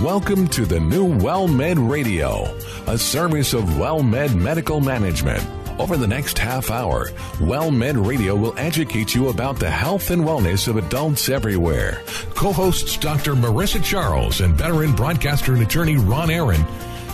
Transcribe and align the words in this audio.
Welcome 0.00 0.48
to 0.48 0.64
the 0.64 0.80
new 0.80 1.06
WellMed 1.06 1.88
Radio, 1.88 2.44
a 2.86 2.96
service 2.96 3.52
of 3.52 3.64
WellMed 3.64 4.34
Medical 4.34 4.80
Management. 4.80 5.46
Over 5.78 5.96
the 5.98 6.06
next 6.06 6.38
half 6.38 6.70
hour, 6.70 7.10
WellMed 7.38 8.04
Radio 8.04 8.34
will 8.34 8.58
educate 8.58 9.14
you 9.14 9.28
about 9.28 9.60
the 9.60 9.70
health 9.70 10.10
and 10.10 10.22
wellness 10.22 10.66
of 10.66 10.78
adults 10.78 11.28
everywhere. 11.28 12.02
Co 12.34 12.52
hosts 12.52 12.96
Dr. 12.96 13.34
Marissa 13.34 13.84
Charles 13.84 14.40
and 14.40 14.56
veteran 14.56 14.96
broadcaster 14.96 15.52
and 15.52 15.62
attorney 15.62 15.98
Ron 15.98 16.30
Aaron 16.30 16.64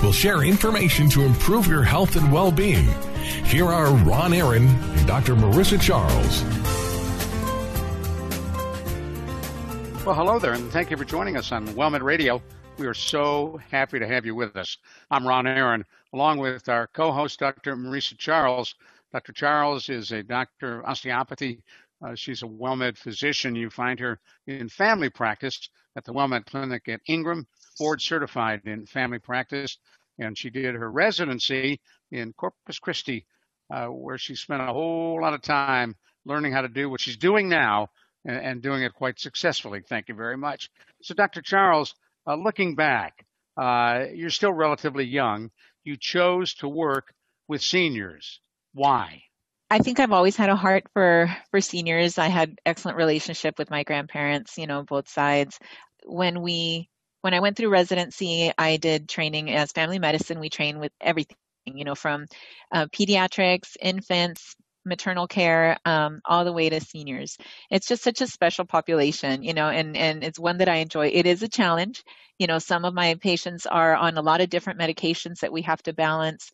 will 0.00 0.12
share 0.12 0.45
information 0.45 1.10
to 1.10 1.24
improve 1.24 1.66
your 1.66 1.82
health 1.82 2.14
and 2.14 2.32
well 2.32 2.52
being. 2.52 2.88
Here 3.45 3.66
are 3.66 3.92
Ron 3.92 4.32
Aaron 4.32 4.66
and 4.68 5.06
Dr. 5.06 5.34
Marissa 5.34 5.80
Charles. 5.80 6.42
Well, 10.06 10.14
hello 10.14 10.38
there, 10.38 10.54
and 10.54 10.70
thank 10.70 10.90
you 10.90 10.96
for 10.96 11.04
joining 11.04 11.37
us 11.37 11.52
on 11.52 11.66
WellMed 11.68 12.02
Radio. 12.02 12.40
We 12.78 12.87
are 12.87 12.95
so 12.95 13.59
happy 13.73 13.98
to 13.98 14.06
have 14.06 14.24
you 14.24 14.37
with 14.37 14.55
us. 14.55 14.77
I'm 15.10 15.27
Ron 15.27 15.48
Aaron, 15.48 15.84
along 16.12 16.38
with 16.38 16.68
our 16.68 16.87
co 16.87 17.10
host, 17.10 17.41
Dr. 17.41 17.74
Marissa 17.74 18.16
Charles. 18.16 18.73
Dr. 19.12 19.32
Charles 19.32 19.88
is 19.88 20.12
a 20.12 20.23
doctor 20.23 20.78
of 20.78 20.84
osteopathy. 20.84 21.60
Uh, 22.01 22.14
she's 22.14 22.45
a 22.45 22.46
WellMed 22.46 22.96
physician. 22.96 23.56
You 23.56 23.68
find 23.68 23.98
her 23.98 24.20
in 24.46 24.68
family 24.68 25.10
practice 25.10 25.68
at 25.96 26.04
the 26.04 26.12
WellMed 26.12 26.46
Clinic 26.46 26.88
at 26.88 27.01
Ingram, 27.09 27.48
board 27.80 28.01
certified 28.01 28.60
in 28.64 28.87
family 28.87 29.18
practice. 29.18 29.76
And 30.20 30.38
she 30.38 30.48
did 30.48 30.76
her 30.76 30.92
residency 30.92 31.80
in 32.12 32.32
Corpus 32.34 32.79
Christi, 32.79 33.26
uh, 33.74 33.87
where 33.87 34.18
she 34.18 34.37
spent 34.37 34.62
a 34.62 34.73
whole 34.73 35.20
lot 35.20 35.34
of 35.34 35.42
time 35.42 35.96
learning 36.24 36.52
how 36.52 36.62
to 36.62 36.68
do 36.68 36.88
what 36.88 37.01
she's 37.01 37.16
doing 37.16 37.48
now 37.48 37.88
and, 38.24 38.37
and 38.37 38.62
doing 38.62 38.84
it 38.84 38.95
quite 38.95 39.18
successfully. 39.18 39.82
Thank 39.88 40.09
you 40.09 40.15
very 40.15 40.37
much. 40.37 40.70
So, 41.02 41.15
Dr. 41.15 41.42
Charles, 41.42 41.96
uh, 42.28 42.34
looking 42.34 42.74
back, 42.74 43.24
uh, 43.57 44.04
you're 44.15 44.30
still 44.30 44.52
relatively 44.52 45.04
young. 45.04 45.51
You 45.84 45.96
chose 45.96 46.54
to 46.57 46.68
work 46.68 47.15
with 47.48 47.62
seniors. 47.62 48.40
Why? 48.74 49.23
I 49.71 49.79
think 49.79 50.01
I've 50.01 50.12
always 50.12 50.37
had 50.37 50.51
a 50.51 50.56
heart 50.56 50.84
for 50.93 51.34
for 51.51 51.60
seniors. 51.60 52.18
I 52.18 52.29
had 52.29 52.59
excellent 52.65 52.96
relationship 52.96 53.59
with 53.59 53.71
my 53.71 53.82
grandparents, 53.82 54.59
you 54.59 54.66
know, 54.66 54.82
both 54.82 55.09
sides. 55.09 55.59
When 56.04 56.43
we 56.43 56.88
when 57.23 57.34
I 57.34 57.40
went 57.40 57.56
through 57.56 57.71
residency, 57.71 58.52
I 58.56 58.76
did 58.76 59.09
training 59.09 59.51
as 59.51 59.73
family 59.73 59.99
medicine. 59.99 60.40
We 60.40 60.51
train 60.51 60.79
with 60.79 60.93
everything, 61.01 61.37
you 61.66 61.84
know, 61.84 61.95
from 61.95 62.26
uh, 62.73 62.87
pediatrics, 62.87 63.76
infants, 63.80 64.54
maternal 64.84 65.26
care 65.26 65.76
um, 65.84 66.21
all 66.25 66.44
the 66.44 66.53
way 66.53 66.69
to 66.69 66.81
seniors. 66.81 67.37
It's 67.71 67.88
just 67.88 68.03
such 68.03 68.21
a 68.21 68.26
special 68.26 68.65
population 68.65 69.43
you 69.43 69.54
know 69.54 69.69
and 69.69 69.97
and 69.97 70.25
it's 70.25 70.38
one 70.38 70.59
that 70.59 70.69
i 70.69 70.76
enjoy. 70.76 71.09
It 71.09 71.26
is 71.26 71.43
a 71.43 71.48
challenge. 71.48 72.03
You 72.38 72.47
know 72.47 72.59
some 72.59 72.84
of 72.84 72.94
my 72.94 73.15
patients 73.21 73.66
are 73.66 73.94
on 73.97 74.16
a 74.16 74.22
lot 74.22 74.41
of 74.41 74.50
different 74.50 74.81
medications 74.81 75.41
that 75.41 75.53
we 75.53 75.62
have 75.62 75.82
to 75.84 75.93
balance 75.93 76.50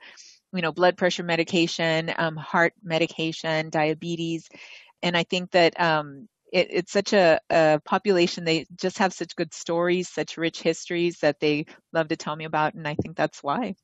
you 0.52 0.62
know 0.62 0.72
blood 0.72 0.96
pressure 0.96 1.22
medication 1.24 2.12
um, 2.18 2.36
heart 2.36 2.72
medication 2.82 3.70
diabetes. 3.70 4.48
And 5.02 5.16
i 5.16 5.24
think 5.24 5.50
that 5.52 5.78
um, 5.80 6.28
it, 6.52 6.68
it's 6.70 6.92
such 6.92 7.12
a, 7.12 7.40
a, 7.50 7.80
population 7.84 8.44
they 8.44 8.66
just 8.76 8.98
have 8.98 9.12
such 9.12 9.36
good 9.36 9.52
stories 9.52 10.08
such 10.08 10.36
rich 10.38 10.62
histories 10.62 11.18
that 11.20 11.40
they 11.40 11.66
love 11.92 12.08
to 12.08 12.16
tell 12.16 12.36
me 12.36 12.44
about 12.44 12.74
and 12.74 12.86
i 12.88 12.94
think 12.94 13.16
that's 13.16 13.42
why 13.42 13.74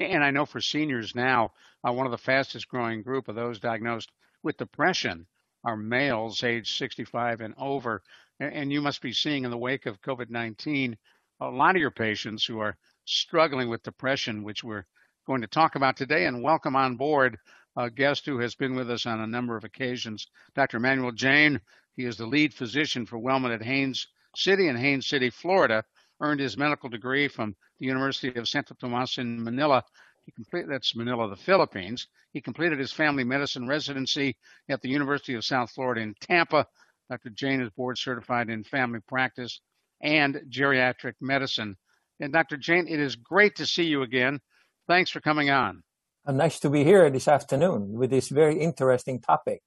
and 0.00 0.24
I 0.24 0.30
know 0.30 0.46
for 0.46 0.60
seniors 0.60 1.14
now, 1.14 1.52
uh, 1.86 1.92
one 1.92 2.06
of 2.06 2.12
the 2.12 2.18
fastest 2.18 2.68
growing 2.68 3.02
group 3.02 3.28
of 3.28 3.34
those 3.34 3.60
diagnosed 3.60 4.10
with 4.42 4.56
depression 4.56 5.26
are 5.62 5.76
males 5.76 6.42
age 6.42 6.78
65 6.78 7.42
and 7.42 7.54
over. 7.58 8.02
And 8.38 8.72
you 8.72 8.80
must 8.80 9.02
be 9.02 9.12
seeing 9.12 9.44
in 9.44 9.50
the 9.50 9.58
wake 9.58 9.84
of 9.84 10.00
COVID 10.00 10.30
19 10.30 10.96
a 11.40 11.50
lot 11.50 11.76
of 11.76 11.80
your 11.80 11.90
patients 11.90 12.44
who 12.44 12.60
are 12.60 12.78
struggling 13.04 13.68
with 13.68 13.82
depression, 13.82 14.42
which 14.42 14.64
we're 14.64 14.86
going 15.26 15.42
to 15.42 15.46
talk 15.46 15.74
about 15.74 15.96
today. 15.96 16.24
And 16.24 16.42
welcome 16.42 16.76
on 16.76 16.96
board 16.96 17.38
a 17.76 17.90
guest 17.90 18.24
who 18.24 18.38
has 18.38 18.54
been 18.54 18.74
with 18.74 18.90
us 18.90 19.04
on 19.04 19.20
a 19.20 19.26
number 19.26 19.56
of 19.56 19.64
occasions, 19.64 20.26
Dr. 20.54 20.78
Emmanuel 20.78 21.12
Jane. 21.12 21.60
He 21.94 22.06
is 22.06 22.16
the 22.16 22.26
lead 22.26 22.54
physician 22.54 23.04
for 23.04 23.18
WellMed 23.18 23.54
at 23.54 23.62
Haines 23.62 24.06
City 24.34 24.68
in 24.68 24.76
Haines 24.76 25.06
City, 25.06 25.28
Florida 25.28 25.84
earned 26.20 26.40
his 26.40 26.56
medical 26.56 26.88
degree 26.88 27.28
from 27.28 27.54
the 27.78 27.86
University 27.86 28.38
of 28.38 28.48
Santo 28.48 28.74
Tomas 28.74 29.18
in 29.18 29.42
Manila. 29.42 29.84
He 30.26 30.32
completed 30.32 30.70
that's 30.70 30.94
Manila, 30.94 31.28
the 31.28 31.36
Philippines. 31.36 32.06
He 32.32 32.40
completed 32.40 32.78
his 32.78 32.92
family 32.92 33.24
medicine 33.24 33.66
residency 33.66 34.36
at 34.68 34.80
the 34.82 34.88
University 34.88 35.34
of 35.34 35.44
South 35.44 35.70
Florida 35.70 36.02
in 36.02 36.14
Tampa. 36.20 36.66
Dr. 37.08 37.30
Jane 37.30 37.60
is 37.60 37.70
board 37.70 37.98
certified 37.98 38.48
in 38.48 38.62
family 38.62 39.00
practice 39.08 39.60
and 40.00 40.40
geriatric 40.48 41.14
medicine. 41.20 41.76
And 42.20 42.32
Dr. 42.32 42.56
Jane, 42.56 42.86
it 42.86 43.00
is 43.00 43.16
great 43.16 43.56
to 43.56 43.66
see 43.66 43.84
you 43.84 44.02
again. 44.02 44.40
Thanks 44.86 45.10
for 45.10 45.20
coming 45.20 45.50
on. 45.50 45.82
Uh, 46.26 46.32
nice 46.32 46.60
to 46.60 46.70
be 46.70 46.84
here 46.84 47.08
this 47.10 47.28
afternoon 47.28 47.92
with 47.92 48.10
this 48.10 48.28
very 48.28 48.60
interesting 48.60 49.20
topic. 49.20 49.62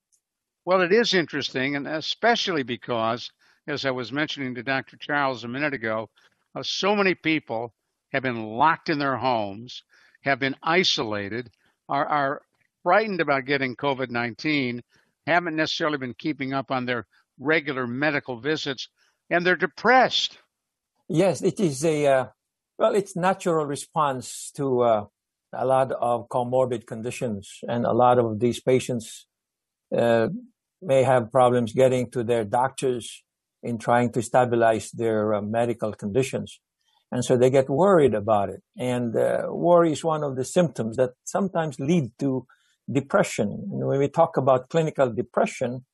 Well, 0.65 0.81
it 0.81 0.93
is 0.93 1.13
interesting, 1.13 1.75
and 1.75 1.87
especially 1.87 2.63
because, 2.63 3.29
as 3.67 3.85
I 3.85 3.91
was 3.91 4.13
mentioning 4.13 4.55
to 4.55 4.63
Dr. 4.63 4.95
Charles 4.97 5.43
a 5.43 5.47
minute 5.47 5.73
ago, 5.73 6.09
uh, 6.55 6.63
so 6.63 6.95
many 6.95 7.15
people 7.15 7.73
have 8.11 8.23
been 8.23 8.43
locked 8.43 8.89
in 8.89 8.99
their 8.99 9.17
homes, 9.17 9.83
have 10.21 10.39
been 10.39 10.55
isolated, 10.61 11.49
are, 11.89 12.05
are 12.05 12.41
frightened 12.83 13.21
about 13.21 13.45
getting 13.45 13.75
COVID 13.75 14.09
19, 14.09 14.81
haven't 15.25 15.55
necessarily 15.55 15.97
been 15.97 16.13
keeping 16.13 16.53
up 16.53 16.71
on 16.71 16.85
their 16.85 17.07
regular 17.39 17.87
medical 17.87 18.39
visits, 18.39 18.89
and 19.29 19.45
they're 19.45 19.55
depressed. 19.55 20.37
Yes, 21.09 21.41
it 21.41 21.59
is 21.59 21.83
a, 21.83 22.05
uh, 22.05 22.25
well, 22.77 22.95
it's 22.95 23.15
natural 23.15 23.65
response 23.65 24.51
to 24.55 24.81
uh, 24.81 25.05
a 25.53 25.65
lot 25.65 25.91
of 25.91 26.27
comorbid 26.29 26.85
conditions, 26.85 27.59
and 27.67 27.85
a 27.85 27.93
lot 27.93 28.19
of 28.19 28.39
these 28.39 28.59
patients 28.59 29.27
uh, 29.95 30.29
may 30.81 31.03
have 31.03 31.31
problems 31.31 31.73
getting 31.73 32.09
to 32.11 32.23
their 32.23 32.43
doctors 32.43 33.23
in 33.63 33.77
trying 33.77 34.11
to 34.11 34.21
stabilize 34.21 34.91
their 34.91 35.33
uh, 35.33 35.41
medical 35.41 35.93
conditions. 35.93 36.59
And 37.11 37.23
so 37.23 37.37
they 37.37 37.49
get 37.49 37.69
worried 37.69 38.13
about 38.13 38.49
it. 38.49 38.61
And 38.77 39.15
uh, 39.15 39.45
worry 39.49 39.91
is 39.91 40.03
one 40.03 40.23
of 40.23 40.35
the 40.35 40.43
symptoms 40.43 40.97
that 40.97 41.11
sometimes 41.23 41.79
lead 41.79 42.11
to 42.19 42.45
depression. 42.91 43.69
And 43.71 43.87
when 43.87 43.99
we 43.99 44.09
talk 44.09 44.35
about 44.35 44.69
clinical 44.69 45.11
depression, 45.11 45.85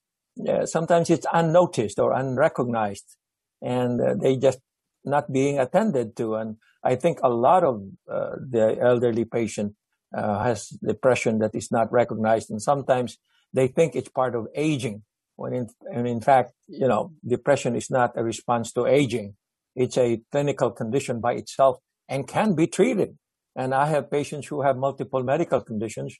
uh, 0.47 0.65
sometimes 0.65 1.09
it's 1.09 1.27
unnoticed 1.31 1.99
or 1.99 2.13
unrecognized 2.13 3.17
and 3.61 4.01
uh, 4.01 4.15
they 4.19 4.37
just 4.37 4.59
not 5.03 5.31
being 5.31 5.59
attended 5.59 6.15
to. 6.17 6.35
And 6.35 6.55
I 6.83 6.95
think 6.95 7.19
a 7.21 7.29
lot 7.29 7.63
of 7.63 7.83
uh, 8.09 8.35
the 8.49 8.77
elderly 8.81 9.25
patient 9.25 9.75
uh, 10.15 10.43
has 10.43 10.69
depression 10.69 11.39
that 11.39 11.53
is 11.53 11.71
not 11.71 11.91
recognized. 11.91 12.49
And 12.49 12.61
sometimes 12.61 13.17
they 13.53 13.67
think 13.67 13.95
it's 13.95 14.09
part 14.09 14.35
of 14.35 14.47
aging 14.55 15.03
when 15.39 15.53
in, 15.53 15.67
and 15.95 16.05
in 16.07 16.21
fact, 16.21 16.51
you 16.67 16.87
know, 16.87 17.11
depression 17.25 17.75
is 17.75 17.89
not 17.89 18.11
a 18.15 18.23
response 18.23 18.73
to 18.73 18.85
aging. 18.85 19.35
It's 19.75 19.97
a 19.97 20.21
clinical 20.31 20.69
condition 20.71 21.21
by 21.21 21.33
itself 21.33 21.77
and 22.09 22.27
can 22.27 22.55
be 22.55 22.67
treated. 22.67 23.17
And 23.55 23.73
I 23.73 23.87
have 23.87 24.11
patients 24.11 24.47
who 24.47 24.61
have 24.63 24.77
multiple 24.77 25.23
medical 25.23 25.61
conditions 25.61 26.17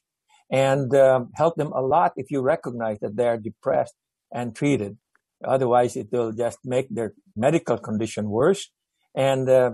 and 0.50 0.94
um, 0.96 1.30
help 1.34 1.56
them 1.56 1.72
a 1.72 1.82
lot 1.82 2.12
if 2.16 2.30
you 2.30 2.40
recognize 2.40 2.98
that 3.00 3.16
they 3.16 3.28
are 3.28 3.36
depressed 3.36 3.94
and 4.32 4.56
treated. 4.56 4.96
Otherwise, 5.44 5.96
it 5.96 6.08
will 6.10 6.32
just 6.32 6.58
make 6.64 6.88
their 6.90 7.12
medical 7.36 7.78
condition 7.78 8.30
worse. 8.30 8.70
And 9.14 9.48
uh, 9.48 9.72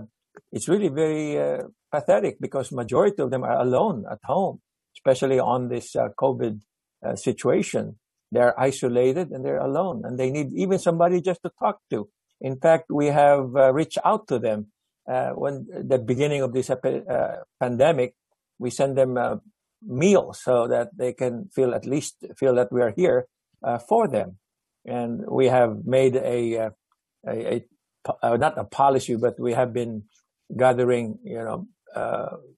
it's 0.51 0.67
really 0.67 0.89
very 0.89 1.39
uh, 1.39 1.63
pathetic 1.91 2.39
because 2.39 2.71
majority 2.71 3.21
of 3.21 3.31
them 3.31 3.43
are 3.43 3.59
alone 3.59 4.05
at 4.11 4.19
home, 4.23 4.59
especially 4.97 5.39
on 5.39 5.69
this 5.69 5.95
uh, 5.95 6.09
COVID 6.19 6.59
uh, 7.05 7.15
situation. 7.15 7.97
They're 8.31 8.59
isolated 8.59 9.31
and 9.31 9.45
they're 9.45 9.59
alone 9.59 10.01
and 10.03 10.19
they 10.19 10.29
need 10.29 10.51
even 10.53 10.79
somebody 10.79 11.21
just 11.21 11.41
to 11.43 11.51
talk 11.59 11.79
to. 11.91 12.09
In 12.41 12.59
fact, 12.59 12.85
we 12.89 13.07
have 13.07 13.55
uh, 13.55 13.73
reached 13.73 13.97
out 14.03 14.27
to 14.27 14.39
them 14.39 14.67
uh, 15.09 15.29
when 15.31 15.67
the 15.71 15.97
beginning 15.97 16.41
of 16.41 16.53
this 16.53 16.69
uh, 16.69 17.37
pandemic. 17.59 18.15
We 18.59 18.69
send 18.69 18.97
them 18.97 19.17
uh, 19.17 19.37
meals 19.81 20.41
so 20.43 20.67
that 20.67 20.89
they 20.97 21.13
can 21.13 21.49
feel 21.53 21.73
at 21.73 21.85
least 21.85 22.25
feel 22.37 22.55
that 22.55 22.71
we 22.71 22.81
are 22.81 22.93
here 22.95 23.27
uh, 23.63 23.77
for 23.77 24.07
them. 24.07 24.37
And 24.85 25.23
we 25.29 25.47
have 25.47 25.85
made 25.85 26.15
a, 26.15 26.53
a, 26.55 26.71
a, 27.27 27.63
a, 28.21 28.37
not 28.37 28.57
a 28.57 28.63
policy, 28.63 29.15
but 29.15 29.39
we 29.39 29.53
have 29.53 29.73
been 29.73 30.03
gathering, 30.55 31.19
you 31.23 31.43
know, 31.43 31.67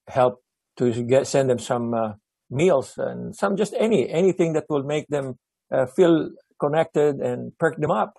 help 0.08 0.42
to 0.78 1.04
get 1.04 1.28
send 1.28 1.50
them 1.50 1.60
some 1.60 2.16
meals 2.50 2.98
and 2.98 3.36
some 3.36 3.56
just 3.58 3.74
any 3.78 4.10
anything 4.10 4.54
that 4.54 4.66
will 4.70 4.84
make 4.84 5.08
them 5.08 5.38
uh, 5.72 5.86
feel 5.86 6.32
connected 6.60 7.16
and 7.20 7.58
perk 7.58 7.78
them 7.78 7.92
up 7.92 8.14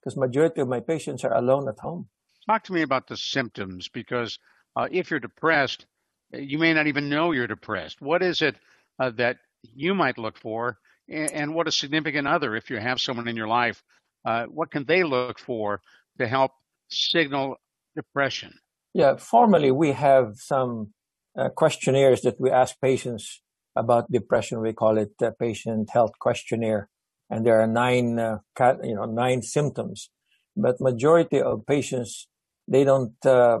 because 0.00 0.16
majority 0.16 0.60
of 0.60 0.68
my 0.68 0.80
patients 0.80 1.24
are 1.24 1.34
alone 1.34 1.68
at 1.68 1.78
home. 1.78 2.08
Talk 2.46 2.64
to 2.64 2.72
me 2.72 2.82
about 2.82 3.08
the 3.08 3.16
symptoms 3.16 3.88
because 3.88 4.38
uh, 4.76 4.86
if 4.90 5.10
you're 5.10 5.20
depressed, 5.20 5.86
you 6.32 6.58
may 6.58 6.72
not 6.74 6.86
even 6.86 7.08
know 7.08 7.32
you're 7.32 7.46
depressed. 7.46 8.00
What 8.00 8.22
is 8.22 8.42
it 8.42 8.56
uh, 8.98 9.10
that 9.16 9.38
you 9.62 9.94
might 9.94 10.18
look 10.18 10.38
for, 10.38 10.78
and, 11.08 11.32
and, 11.32 11.54
what 11.54 11.66
a 11.66 11.72
significant 11.72 12.28
other, 12.28 12.54
if 12.54 12.70
you 12.70 12.78
have 12.78 13.00
someone 13.00 13.28
in 13.28 13.36
your 13.36 13.48
life, 13.48 13.82
uh, 14.24 14.44
what 14.44 14.70
can 14.70 14.84
they 14.84 15.02
look 15.02 15.38
for 15.38 15.80
to 16.18 16.26
help 16.26 16.52
signal 16.88 17.56
depression? 17.94 18.52
Yeah, 18.94 19.16
formally, 19.16 19.70
we 19.70 19.92
have 19.92 20.36
some 20.36 20.92
uh, 21.38 21.48
questionnaires 21.50 22.22
that 22.22 22.40
we 22.40 22.50
ask 22.50 22.80
patients 22.80 23.42
about 23.74 24.10
depression. 24.10 24.60
We 24.60 24.72
call 24.72 24.98
it 24.98 25.12
patient 25.38 25.90
health 25.90 26.12
questionnaire, 26.18 26.88
and 27.30 27.44
there 27.46 27.60
are 27.60 27.66
nine, 27.66 28.18
uh, 28.18 28.38
you 28.82 28.94
know, 28.94 29.04
nine 29.04 29.42
symptoms. 29.42 30.10
But 30.56 30.80
majority 30.80 31.40
of 31.40 31.66
patients 31.66 32.28
they 32.68 32.84
don't 32.84 33.14
uh, 33.24 33.60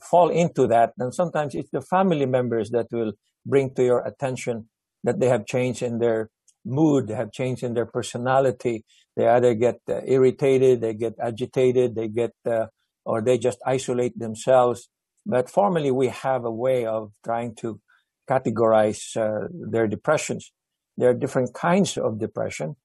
fall 0.00 0.28
into 0.28 0.66
that, 0.68 0.92
and 0.98 1.12
sometimes 1.12 1.54
it's 1.54 1.70
the 1.70 1.80
family 1.80 2.26
members 2.26 2.70
that 2.70 2.86
will 2.92 3.12
bring 3.44 3.74
to 3.74 3.84
your 3.84 4.06
attention 4.06 4.68
that 5.02 5.20
they 5.20 5.28
have 5.28 5.46
changed 5.46 5.82
in 5.82 5.98
their 5.98 6.30
mood, 6.64 7.08
they 7.08 7.14
have 7.14 7.32
changed 7.32 7.62
in 7.62 7.74
their 7.74 7.86
personality. 7.86 8.84
They 9.16 9.28
either 9.28 9.54
get 9.54 9.80
uh, 9.88 10.00
irritated, 10.06 10.80
they 10.80 10.94
get 10.94 11.14
agitated, 11.20 11.94
they 11.94 12.08
get, 12.08 12.32
uh, 12.46 12.66
or 13.04 13.20
they 13.20 13.38
just 13.38 13.58
isolate 13.66 14.18
themselves. 14.18 14.88
But 15.26 15.50
formally, 15.50 15.90
we 15.90 16.08
have 16.08 16.44
a 16.44 16.50
way 16.50 16.86
of 16.86 17.12
trying 17.24 17.54
to 17.56 17.80
categorize 18.28 19.16
uh, 19.16 19.48
their 19.52 19.86
depressions. 19.86 20.52
There 20.96 21.10
are 21.10 21.14
different 21.14 21.54
kinds 21.54 21.98
of 21.98 22.18
depression. 22.18 22.76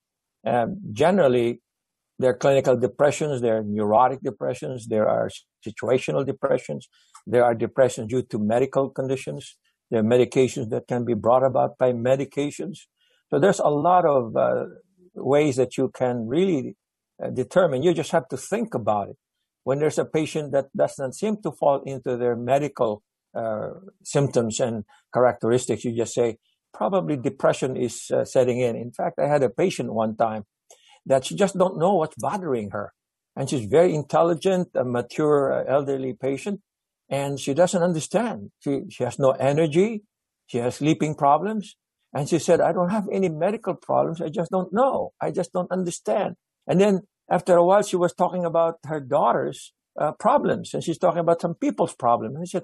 Um, 0.46 0.78
generally, 0.92 1.62
there 2.18 2.32
are 2.32 2.38
clinical 2.38 2.76
depressions, 2.76 3.42
there 3.42 3.58
are 3.58 3.64
neurotic 3.64 4.22
depressions, 4.22 4.88
there 4.88 5.08
are 5.08 5.30
situational 5.66 6.26
depressions, 6.26 6.90
there 7.26 7.44
are 7.44 7.56
depressions 7.56 8.10
due 8.10 8.24
to 8.24 8.38
medical 8.38 8.90
conditions, 8.90 9.56
there 9.90 10.02
are 10.02 10.04
medications 10.04 10.70
that 10.70 10.88
can 10.88 11.06
be 11.06 11.14
brought 11.14 11.44
about 11.44 11.78
by 11.78 11.94
medications. 11.94 12.80
So 13.30 13.40
there's 13.40 13.60
a 13.60 13.70
lot 13.70 14.06
of 14.06 14.36
uh, 14.36 14.66
ways 15.16 15.56
that 15.56 15.78
you 15.78 15.90
can 15.90 16.28
really 16.28 16.76
uh, 17.24 17.30
determine. 17.30 17.84
You 17.84 17.94
just 17.94 18.12
have 18.12 18.28
to 18.30 18.38
think 18.38 18.74
about 18.74 19.10
it. 19.10 19.18
When 19.64 19.80
there's 19.80 19.98
a 19.98 20.06
patient 20.06 20.52
that 20.52 20.68
doesn't 20.76 21.14
seem 21.14 21.42
to 21.44 21.52
fall 21.52 21.82
into 21.84 22.18
their 22.18 22.36
medical 22.36 23.04
uh, 23.36 23.70
symptoms 24.04 24.60
and 24.60 24.84
characteristics, 25.14 25.86
you 25.86 25.96
just 25.96 26.14
say, 26.14 26.38
probably 26.74 27.18
depression 27.18 27.76
is 27.76 28.12
uh, 28.12 28.26
setting 28.26 28.60
in. 28.60 28.76
In 28.76 28.92
fact, 28.92 29.20
I 29.20 29.28
had 29.28 29.44
a 29.44 29.50
patient 29.50 29.94
one 29.94 30.16
time 30.16 30.44
that 31.06 31.26
she 31.26 31.36
just 31.36 31.58
don't 31.58 31.78
know 31.78 31.96
what's 31.96 32.16
bothering 32.18 32.72
her. 32.72 32.94
And 33.36 33.50
she's 33.50 33.66
very 33.66 33.94
intelligent, 33.96 34.70
a 34.76 34.84
mature 34.84 35.54
uh, 35.54 35.72
elderly 35.72 36.14
patient, 36.14 36.62
and 37.10 37.40
she 37.40 37.54
doesn't 37.54 37.82
understand. 37.82 38.52
She, 38.60 38.82
she 38.90 39.04
has 39.04 39.18
no 39.18 39.32
energy. 39.32 40.04
She 40.48 40.58
has 40.58 40.76
sleeping 40.76 41.16
problems. 41.16 41.76
And 42.14 42.28
she 42.28 42.40
said, 42.40 42.60
I 42.60 42.72
don't 42.72 42.90
have 42.90 43.08
any 43.12 43.30
medical 43.30 43.76
problems. 43.76 44.20
I 44.22 44.30
just 44.30 44.52
don't 44.52 44.74
know. 44.74 45.14
I 45.22 45.32
just 45.32 45.54
don't 45.54 45.72
understand. 45.72 46.36
And 46.68 46.82
then 46.82 47.02
after 47.30 47.56
a 47.56 47.64
while, 47.64 47.84
she 47.84 47.96
was 47.96 48.14
talking 48.14 48.46
about 48.46 48.80
her 48.86 49.00
daughter's 49.00 49.74
uh, 50.00 50.14
problems 50.14 50.74
and 50.74 50.84
she's 50.84 50.98
talking 50.98 51.20
about 51.20 51.42
some 51.42 51.54
people's 51.54 51.94
problems. 51.94 52.36
And 52.36 52.44
I 52.44 52.46
said, 52.46 52.64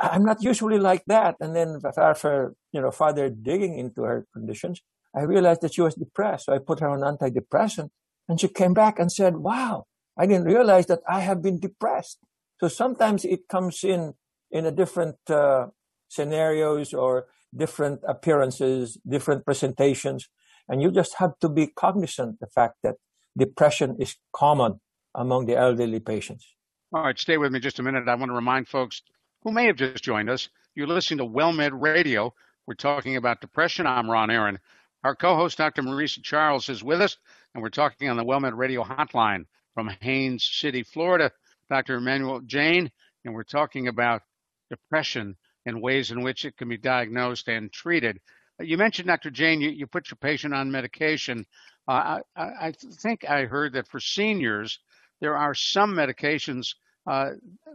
I'm 0.00 0.24
not 0.24 0.42
usually 0.42 0.78
like 0.78 1.04
that. 1.06 1.36
And 1.40 1.54
then 1.54 1.80
after, 1.96 2.54
you 2.72 2.80
know, 2.80 2.90
further 2.90 3.28
digging 3.28 3.78
into 3.78 4.02
her 4.02 4.26
conditions, 4.32 4.82
I 5.14 5.22
realized 5.22 5.60
that 5.62 5.74
she 5.74 5.82
was 5.82 5.94
depressed. 5.94 6.46
So 6.46 6.54
I 6.54 6.58
put 6.58 6.80
her 6.80 6.88
on 6.88 7.00
antidepressant 7.00 7.90
and 8.28 8.40
she 8.40 8.48
came 8.48 8.74
back 8.74 8.98
and 8.98 9.10
said, 9.10 9.36
wow, 9.36 9.86
I 10.18 10.26
didn't 10.26 10.46
realize 10.46 10.86
that 10.86 11.00
I 11.08 11.20
have 11.20 11.42
been 11.42 11.60
depressed. 11.60 12.18
So 12.60 12.68
sometimes 12.68 13.24
it 13.24 13.48
comes 13.48 13.84
in 13.84 14.14
in 14.50 14.66
a 14.66 14.70
different 14.70 15.16
uh, 15.28 15.66
scenarios 16.08 16.94
or 16.94 17.26
different 17.54 18.00
appearances, 18.06 18.98
different 19.06 19.44
presentations, 19.44 20.28
and 20.68 20.80
you 20.80 20.90
just 20.90 21.16
have 21.16 21.38
to 21.40 21.48
be 21.48 21.66
cognizant 21.66 22.40
the 22.40 22.46
fact 22.46 22.76
that 22.82 22.96
depression 23.36 23.96
is 23.98 24.16
common 24.32 24.80
among 25.14 25.46
the 25.46 25.56
elderly 25.56 26.00
patients. 26.00 26.46
All 26.92 27.02
right, 27.02 27.18
stay 27.18 27.36
with 27.36 27.52
me 27.52 27.60
just 27.60 27.78
a 27.78 27.82
minute. 27.82 28.08
I 28.08 28.14
want 28.14 28.30
to 28.30 28.34
remind 28.34 28.68
folks 28.68 29.02
who 29.44 29.52
may 29.52 29.66
have 29.66 29.76
just 29.76 30.02
joined 30.02 30.30
us. 30.30 30.48
You're 30.74 30.86
listening 30.86 31.18
to 31.18 31.32
WellMed 31.32 31.80
Radio. 31.80 32.34
We're 32.66 32.74
talking 32.74 33.16
about 33.16 33.42
depression. 33.42 33.86
I'm 33.86 34.10
Ron 34.10 34.30
Aaron. 34.30 34.58
Our 35.04 35.14
co-host, 35.14 35.58
Dr. 35.58 35.82
Marissa 35.82 36.22
Charles, 36.22 36.70
is 36.70 36.82
with 36.82 37.02
us, 37.02 37.18
and 37.54 37.62
we're 37.62 37.68
talking 37.68 38.08
on 38.08 38.16
the 38.16 38.24
WellMed 38.24 38.56
Radio 38.56 38.82
hotline 38.82 39.44
from 39.74 39.90
Haines 40.00 40.48
City, 40.50 40.82
Florida. 40.82 41.30
Dr. 41.70 41.96
Emmanuel 41.96 42.40
Jane, 42.40 42.90
and 43.24 43.34
we're 43.34 43.42
talking 43.42 43.88
about 43.88 44.22
depression 44.70 45.36
and 45.66 45.80
ways 45.80 46.10
in 46.10 46.22
which 46.22 46.44
it 46.44 46.56
can 46.56 46.68
be 46.68 46.76
diagnosed 46.76 47.48
and 47.48 47.72
treated. 47.72 48.20
You 48.60 48.76
mentioned, 48.76 49.08
Dr. 49.08 49.30
Jane, 49.30 49.60
you, 49.60 49.70
you 49.70 49.86
put 49.86 50.10
your 50.10 50.18
patient 50.20 50.54
on 50.54 50.70
medication. 50.70 51.46
Uh, 51.88 52.20
I, 52.36 52.42
I, 52.42 52.72
think 52.72 53.28
I 53.28 53.44
heard 53.44 53.72
that 53.72 53.88
for 53.88 53.98
seniors, 53.98 54.78
there 55.20 55.36
are 55.36 55.54
some 55.54 55.94
medications 55.94 56.74
uh, 57.06 57.30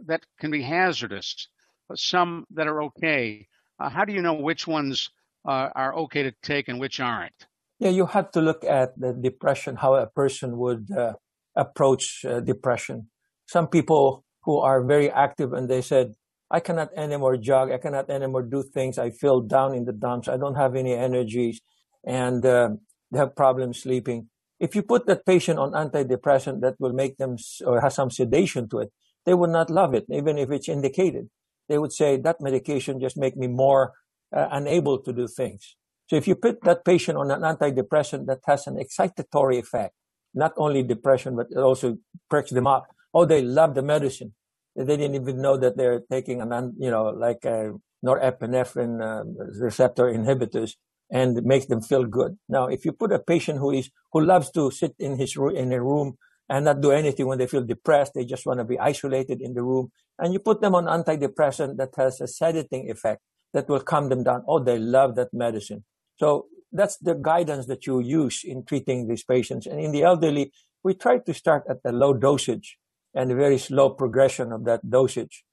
that 0.06 0.24
can 0.38 0.50
be 0.50 0.62
hazardous, 0.62 1.48
some 1.94 2.46
that 2.52 2.66
are 2.66 2.82
okay. 2.84 3.48
Uh, 3.78 3.88
how 3.88 4.04
do 4.04 4.12
you 4.12 4.22
know 4.22 4.34
which 4.34 4.66
ones 4.66 5.10
uh, 5.46 5.68
are 5.74 5.94
okay 5.94 6.22
to 6.22 6.32
take 6.42 6.68
and 6.68 6.78
which 6.80 7.00
aren't? 7.00 7.46
Yeah, 7.78 7.90
you 7.90 8.06
have 8.06 8.30
to 8.32 8.40
look 8.40 8.62
at 8.64 8.98
the 9.00 9.12
depression, 9.12 9.76
how 9.76 9.94
a 9.94 10.06
person 10.06 10.58
would 10.58 10.90
uh, 10.90 11.14
approach 11.56 12.24
uh, 12.28 12.40
depression 12.40 13.08
some 13.50 13.66
people 13.66 14.24
who 14.44 14.58
are 14.58 14.84
very 14.84 15.10
active 15.10 15.52
and 15.52 15.68
they 15.68 15.82
said, 15.82 16.14
I 16.52 16.60
cannot 16.60 16.90
anymore 16.96 17.36
jog. 17.36 17.72
I 17.72 17.78
cannot 17.78 18.08
anymore 18.08 18.42
do 18.42 18.62
things. 18.62 18.96
I 18.96 19.10
feel 19.10 19.40
down 19.40 19.74
in 19.74 19.84
the 19.86 19.92
dumps. 19.92 20.28
I 20.28 20.36
don't 20.36 20.54
have 20.54 20.76
any 20.76 20.94
energies 20.94 21.60
and 22.06 22.46
uh, 22.46 22.70
they 23.10 23.18
have 23.18 23.34
problems 23.34 23.82
sleeping. 23.82 24.28
If 24.60 24.76
you 24.76 24.82
put 24.82 25.06
that 25.06 25.26
patient 25.26 25.58
on 25.58 25.72
antidepressant 25.72 26.60
that 26.60 26.76
will 26.78 26.92
make 26.92 27.16
them 27.16 27.36
or 27.66 27.80
has 27.80 27.96
some 27.96 28.10
sedation 28.10 28.68
to 28.68 28.78
it, 28.78 28.92
they 29.26 29.34
would 29.34 29.50
not 29.50 29.68
love 29.68 29.94
it, 29.94 30.04
even 30.10 30.38
if 30.38 30.50
it's 30.52 30.68
indicated. 30.68 31.28
They 31.70 31.78
would 31.78 31.92
say 31.92 32.16
that 32.16 32.40
medication 32.40 33.00
just 33.00 33.16
make 33.16 33.36
me 33.36 33.46
more 33.46 33.92
uh, 34.36 34.48
unable 34.50 34.98
to 34.98 35.12
do 35.12 35.28
things. 35.28 35.76
So 36.08 36.16
if 36.16 36.26
you 36.26 36.34
put 36.34 36.64
that 36.64 36.84
patient 36.84 37.16
on 37.16 37.30
an 37.30 37.42
antidepressant 37.42 38.26
that 38.26 38.40
has 38.46 38.66
an 38.66 38.76
excitatory 38.76 39.60
effect, 39.60 39.94
not 40.34 40.52
only 40.56 40.82
depression, 40.82 41.36
but 41.36 41.46
it 41.50 41.58
also 41.58 41.98
perks 42.28 42.50
them 42.50 42.66
up, 42.66 42.88
oh, 43.14 43.24
they 43.24 43.40
love 43.40 43.76
the 43.76 43.82
medicine. 43.82 44.34
They 44.74 44.96
didn't 44.96 45.14
even 45.14 45.40
know 45.40 45.56
that 45.58 45.76
they're 45.76 46.02
taking 46.10 46.40
an, 46.40 46.74
you 46.76 46.90
know, 46.90 47.04
like 47.04 47.44
a 47.44 47.74
norepinephrine 48.04 48.96
uh, 49.00 49.22
receptor 49.60 50.06
inhibitors 50.06 50.72
and 51.10 51.38
it 51.38 51.44
makes 51.44 51.66
them 51.66 51.82
feel 51.82 52.04
good. 52.04 52.36
Now, 52.48 52.66
if 52.66 52.84
you 52.84 52.92
put 52.92 53.12
a 53.12 53.18
patient 53.20 53.60
who 53.60 53.70
is, 53.70 53.90
who 54.12 54.20
loves 54.20 54.50
to 54.52 54.72
sit 54.72 54.94
in 54.98 55.18
his 55.18 55.36
in 55.36 55.72
a 55.72 55.80
room 55.82 56.16
and 56.50 56.64
not 56.64 56.80
do 56.82 56.90
anything 56.90 57.26
when 57.26 57.38
they 57.38 57.46
feel 57.46 57.64
depressed, 57.64 58.12
they 58.14 58.24
just 58.24 58.44
want 58.44 58.58
to 58.58 58.64
be 58.64 58.78
isolated 58.78 59.40
in 59.40 59.54
the 59.54 59.62
room, 59.62 59.92
and 60.18 60.32
you 60.32 60.40
put 60.40 60.60
them 60.60 60.74
on 60.74 60.84
antidepressant 60.86 61.76
that 61.76 61.90
has 61.96 62.20
a 62.20 62.24
sedating 62.24 62.90
effect 62.90 63.22
that 63.54 63.68
will 63.68 63.80
calm 63.80 64.08
them 64.08 64.24
down. 64.24 64.42
Oh, 64.46 64.62
they 64.62 64.78
love 64.78 65.14
that 65.14 65.28
medicine. 65.32 65.84
So 66.16 66.46
that's 66.72 66.96
the 66.98 67.14
guidance 67.14 67.66
that 67.66 67.86
you 67.86 68.00
use 68.00 68.42
in 68.44 68.64
treating 68.64 69.08
these 69.08 69.24
patients. 69.24 69.66
And 69.66 69.80
in 69.80 69.92
the 69.92 70.02
elderly, 70.02 70.52
we 70.82 70.94
try 70.94 71.18
to 71.18 71.34
start 71.34 71.64
at 71.68 71.82
the 71.82 71.92
low 71.92 72.14
dosage 72.14 72.78
and 73.14 73.30
a 73.30 73.34
very 73.34 73.58
slow 73.58 73.90
progression 73.90 74.52
of 74.52 74.64
that 74.64 74.88
dosage 74.88 75.44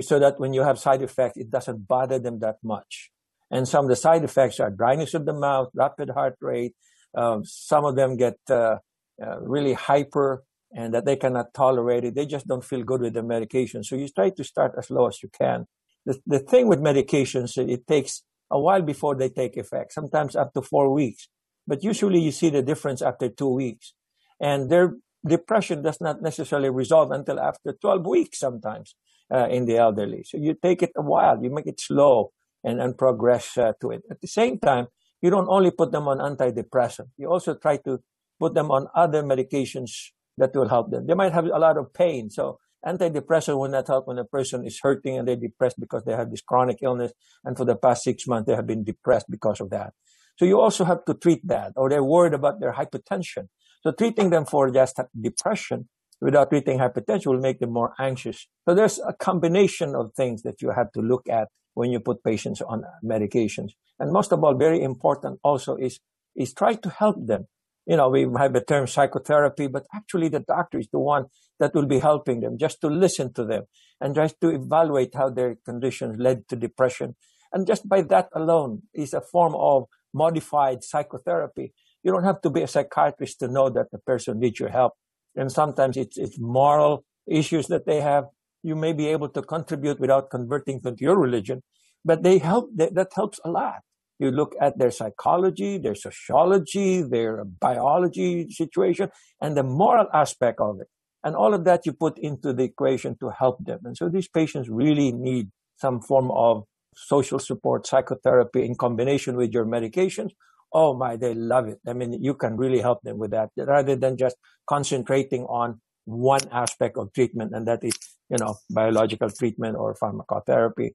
so 0.00 0.18
that 0.18 0.38
when 0.38 0.52
you 0.52 0.62
have 0.62 0.78
side 0.78 1.02
effects, 1.02 1.36
it 1.36 1.50
doesn't 1.50 1.86
bother 1.86 2.18
them 2.18 2.38
that 2.40 2.56
much. 2.62 3.10
And 3.50 3.68
some 3.68 3.84
of 3.84 3.88
the 3.88 3.96
side 3.96 4.24
effects 4.24 4.58
are 4.60 4.70
dryness 4.70 5.14
of 5.14 5.26
the 5.26 5.32
mouth, 5.32 5.68
rapid 5.74 6.10
heart 6.10 6.36
rate. 6.40 6.74
Um, 7.16 7.44
some 7.44 7.84
of 7.84 7.94
them 7.94 8.16
get 8.16 8.38
uh, 8.50 8.78
uh, 9.22 9.40
really 9.40 9.74
hyper 9.74 10.44
and 10.76 10.92
that 10.92 11.04
they 11.04 11.16
cannot 11.16 11.54
tolerate 11.54 12.04
it. 12.04 12.14
They 12.14 12.26
just 12.26 12.48
don't 12.48 12.64
feel 12.64 12.82
good 12.82 13.00
with 13.00 13.14
the 13.14 13.22
medication. 13.22 13.84
So 13.84 13.96
you 13.96 14.08
try 14.08 14.30
to 14.30 14.44
start 14.44 14.72
as 14.78 14.90
low 14.90 15.06
as 15.06 15.22
you 15.22 15.28
can. 15.28 15.66
The, 16.04 16.20
the 16.26 16.40
thing 16.40 16.68
with 16.68 16.80
medications, 16.80 17.56
it 17.56 17.86
takes 17.86 18.22
a 18.50 18.58
while 18.58 18.82
before 18.82 19.14
they 19.14 19.28
take 19.28 19.56
effect, 19.56 19.92
sometimes 19.92 20.36
up 20.36 20.52
to 20.54 20.62
four 20.62 20.92
weeks. 20.92 21.28
But 21.66 21.82
usually 21.82 22.20
you 22.20 22.32
see 22.32 22.50
the 22.50 22.62
difference 22.62 23.00
after 23.02 23.28
two 23.28 23.48
weeks. 23.48 23.94
And 24.40 24.68
they're 24.68 24.96
depression 25.26 25.82
does 25.82 26.00
not 26.00 26.22
necessarily 26.22 26.70
resolve 26.70 27.10
until 27.10 27.40
after 27.40 27.72
12 27.72 28.06
weeks 28.06 28.38
sometimes 28.38 28.94
uh, 29.32 29.48
in 29.48 29.64
the 29.64 29.76
elderly. 29.78 30.22
So 30.24 30.36
you 30.36 30.54
take 30.54 30.82
it 30.82 30.92
a 30.96 31.02
while, 31.02 31.42
you 31.42 31.50
make 31.50 31.66
it 31.66 31.80
slow 31.80 32.32
and, 32.62 32.80
and 32.80 32.96
progress 32.96 33.56
uh, 33.56 33.72
to 33.80 33.90
it. 33.90 34.02
At 34.10 34.20
the 34.20 34.28
same 34.28 34.58
time, 34.58 34.88
you 35.22 35.30
don't 35.30 35.48
only 35.48 35.70
put 35.70 35.92
them 35.92 36.08
on 36.08 36.18
antidepressant. 36.18 37.08
You 37.16 37.30
also 37.30 37.54
try 37.54 37.78
to 37.78 38.02
put 38.40 38.54
them 38.54 38.70
on 38.70 38.88
other 38.94 39.22
medications 39.22 39.90
that 40.38 40.54
will 40.54 40.68
help 40.68 40.90
them. 40.90 41.06
They 41.06 41.14
might 41.14 41.32
have 41.32 41.46
a 41.46 41.58
lot 41.58 41.76
of 41.76 41.92
pain. 41.92 42.30
So 42.30 42.58
antidepressant 42.84 43.58
will 43.58 43.68
not 43.68 43.86
help 43.86 44.06
when 44.08 44.18
a 44.18 44.24
person 44.24 44.66
is 44.66 44.80
hurting 44.82 45.18
and 45.18 45.26
they're 45.26 45.36
depressed 45.36 45.78
because 45.78 46.04
they 46.04 46.12
have 46.12 46.30
this 46.30 46.42
chronic 46.42 46.78
illness. 46.82 47.12
And 47.44 47.56
for 47.56 47.64
the 47.64 47.76
past 47.76 48.02
six 48.02 48.26
months, 48.26 48.46
they 48.46 48.54
have 48.54 48.66
been 48.66 48.84
depressed 48.84 49.26
because 49.30 49.60
of 49.60 49.70
that. 49.70 49.92
So 50.36 50.44
you 50.44 50.60
also 50.60 50.84
have 50.84 51.04
to 51.04 51.14
treat 51.14 51.46
that 51.46 51.72
or 51.76 51.88
they're 51.88 52.04
worried 52.04 52.34
about 52.34 52.60
their 52.60 52.72
hypertension. 52.72 53.48
So 53.82 53.92
treating 53.92 54.30
them 54.30 54.46
for 54.46 54.70
just 54.70 54.98
depression 55.18 55.88
without 56.20 56.50
treating 56.50 56.78
hypertension 56.78 57.26
will 57.26 57.40
make 57.40 57.60
them 57.60 57.72
more 57.72 57.92
anxious. 57.98 58.48
So 58.66 58.74
there's 58.74 58.98
a 58.98 59.12
combination 59.12 59.94
of 59.94 60.12
things 60.16 60.42
that 60.42 60.62
you 60.62 60.70
have 60.70 60.90
to 60.92 61.00
look 61.00 61.28
at 61.28 61.48
when 61.74 61.90
you 61.90 62.00
put 62.00 62.24
patients 62.24 62.62
on 62.62 62.84
medications. 63.04 63.72
And 63.98 64.12
most 64.12 64.32
of 64.32 64.42
all, 64.42 64.54
very 64.54 64.82
important 64.82 65.38
also 65.44 65.76
is, 65.76 66.00
is 66.34 66.52
try 66.52 66.74
to 66.74 66.88
help 66.88 67.16
them 67.26 67.46
you 67.86 67.96
know, 67.96 68.08
we 68.08 68.26
have 68.38 68.52
the 68.52 68.60
term 68.60 68.86
psychotherapy, 68.86 69.66
but 69.66 69.84
actually 69.94 70.28
the 70.28 70.40
doctor 70.40 70.78
is 70.78 70.88
the 70.92 70.98
one 70.98 71.26
that 71.60 71.74
will 71.74 71.86
be 71.86 71.98
helping 71.98 72.40
them 72.40 72.58
just 72.58 72.80
to 72.80 72.88
listen 72.88 73.32
to 73.34 73.44
them 73.44 73.64
and 74.00 74.14
just 74.14 74.40
to 74.40 74.48
evaluate 74.48 75.14
how 75.14 75.30
their 75.30 75.56
conditions 75.64 76.16
led 76.18 76.48
to 76.48 76.56
depression. 76.56 77.14
And 77.52 77.66
just 77.66 77.88
by 77.88 78.02
that 78.02 78.28
alone 78.34 78.82
is 78.94 79.12
a 79.12 79.20
form 79.20 79.54
of 79.54 79.84
modified 80.12 80.82
psychotherapy. 80.82 81.72
You 82.02 82.12
don't 82.12 82.24
have 82.24 82.40
to 82.42 82.50
be 82.50 82.62
a 82.62 82.68
psychiatrist 82.68 83.38
to 83.40 83.48
know 83.48 83.70
that 83.70 83.90
the 83.92 83.98
person 83.98 84.40
needs 84.40 84.58
your 84.58 84.70
help. 84.70 84.94
And 85.36 85.50
sometimes 85.50 85.96
it's, 85.96 86.16
it's 86.16 86.38
moral 86.38 87.04
issues 87.26 87.66
that 87.68 87.86
they 87.86 88.00
have. 88.00 88.24
You 88.62 88.76
may 88.76 88.92
be 88.92 89.08
able 89.08 89.28
to 89.30 89.42
contribute 89.42 90.00
without 90.00 90.30
converting 90.30 90.80
them 90.80 90.96
to 90.96 91.04
your 91.04 91.18
religion, 91.18 91.62
but 92.04 92.22
they 92.22 92.38
help, 92.38 92.70
that, 92.76 92.94
that 92.94 93.12
helps 93.14 93.40
a 93.44 93.50
lot. 93.50 93.80
You 94.18 94.30
look 94.30 94.54
at 94.60 94.78
their 94.78 94.90
psychology, 94.90 95.78
their 95.78 95.94
sociology, 95.94 97.02
their 97.02 97.44
biology 97.44 98.48
situation, 98.50 99.10
and 99.40 99.56
the 99.56 99.62
moral 99.62 100.06
aspect 100.14 100.60
of 100.60 100.80
it. 100.80 100.88
And 101.24 101.34
all 101.34 101.54
of 101.54 101.64
that 101.64 101.86
you 101.86 101.92
put 101.92 102.18
into 102.18 102.52
the 102.52 102.64
equation 102.64 103.16
to 103.20 103.30
help 103.30 103.64
them. 103.64 103.80
And 103.84 103.96
so 103.96 104.08
these 104.08 104.28
patients 104.28 104.68
really 104.68 105.10
need 105.10 105.50
some 105.76 106.00
form 106.00 106.30
of 106.30 106.64
social 106.94 107.38
support, 107.38 107.86
psychotherapy 107.86 108.64
in 108.64 108.76
combination 108.76 109.36
with 109.36 109.52
your 109.52 109.64
medications. 109.64 110.30
Oh 110.72 110.94
my, 110.94 111.16
they 111.16 111.34
love 111.34 111.66
it. 111.68 111.78
I 111.86 111.92
mean, 111.92 112.22
you 112.22 112.34
can 112.34 112.56
really 112.56 112.80
help 112.80 113.02
them 113.02 113.18
with 113.18 113.30
that 113.30 113.50
rather 113.56 113.96
than 113.96 114.16
just 114.16 114.36
concentrating 114.66 115.44
on 115.44 115.80
one 116.04 116.42
aspect 116.52 116.98
of 116.98 117.12
treatment, 117.12 117.54
and 117.54 117.66
that 117.66 117.82
is, 117.82 117.94
you 118.28 118.36
know, 118.38 118.56
biological 118.70 119.30
treatment 119.30 119.76
or 119.76 119.94
pharmacotherapy. 119.94 120.90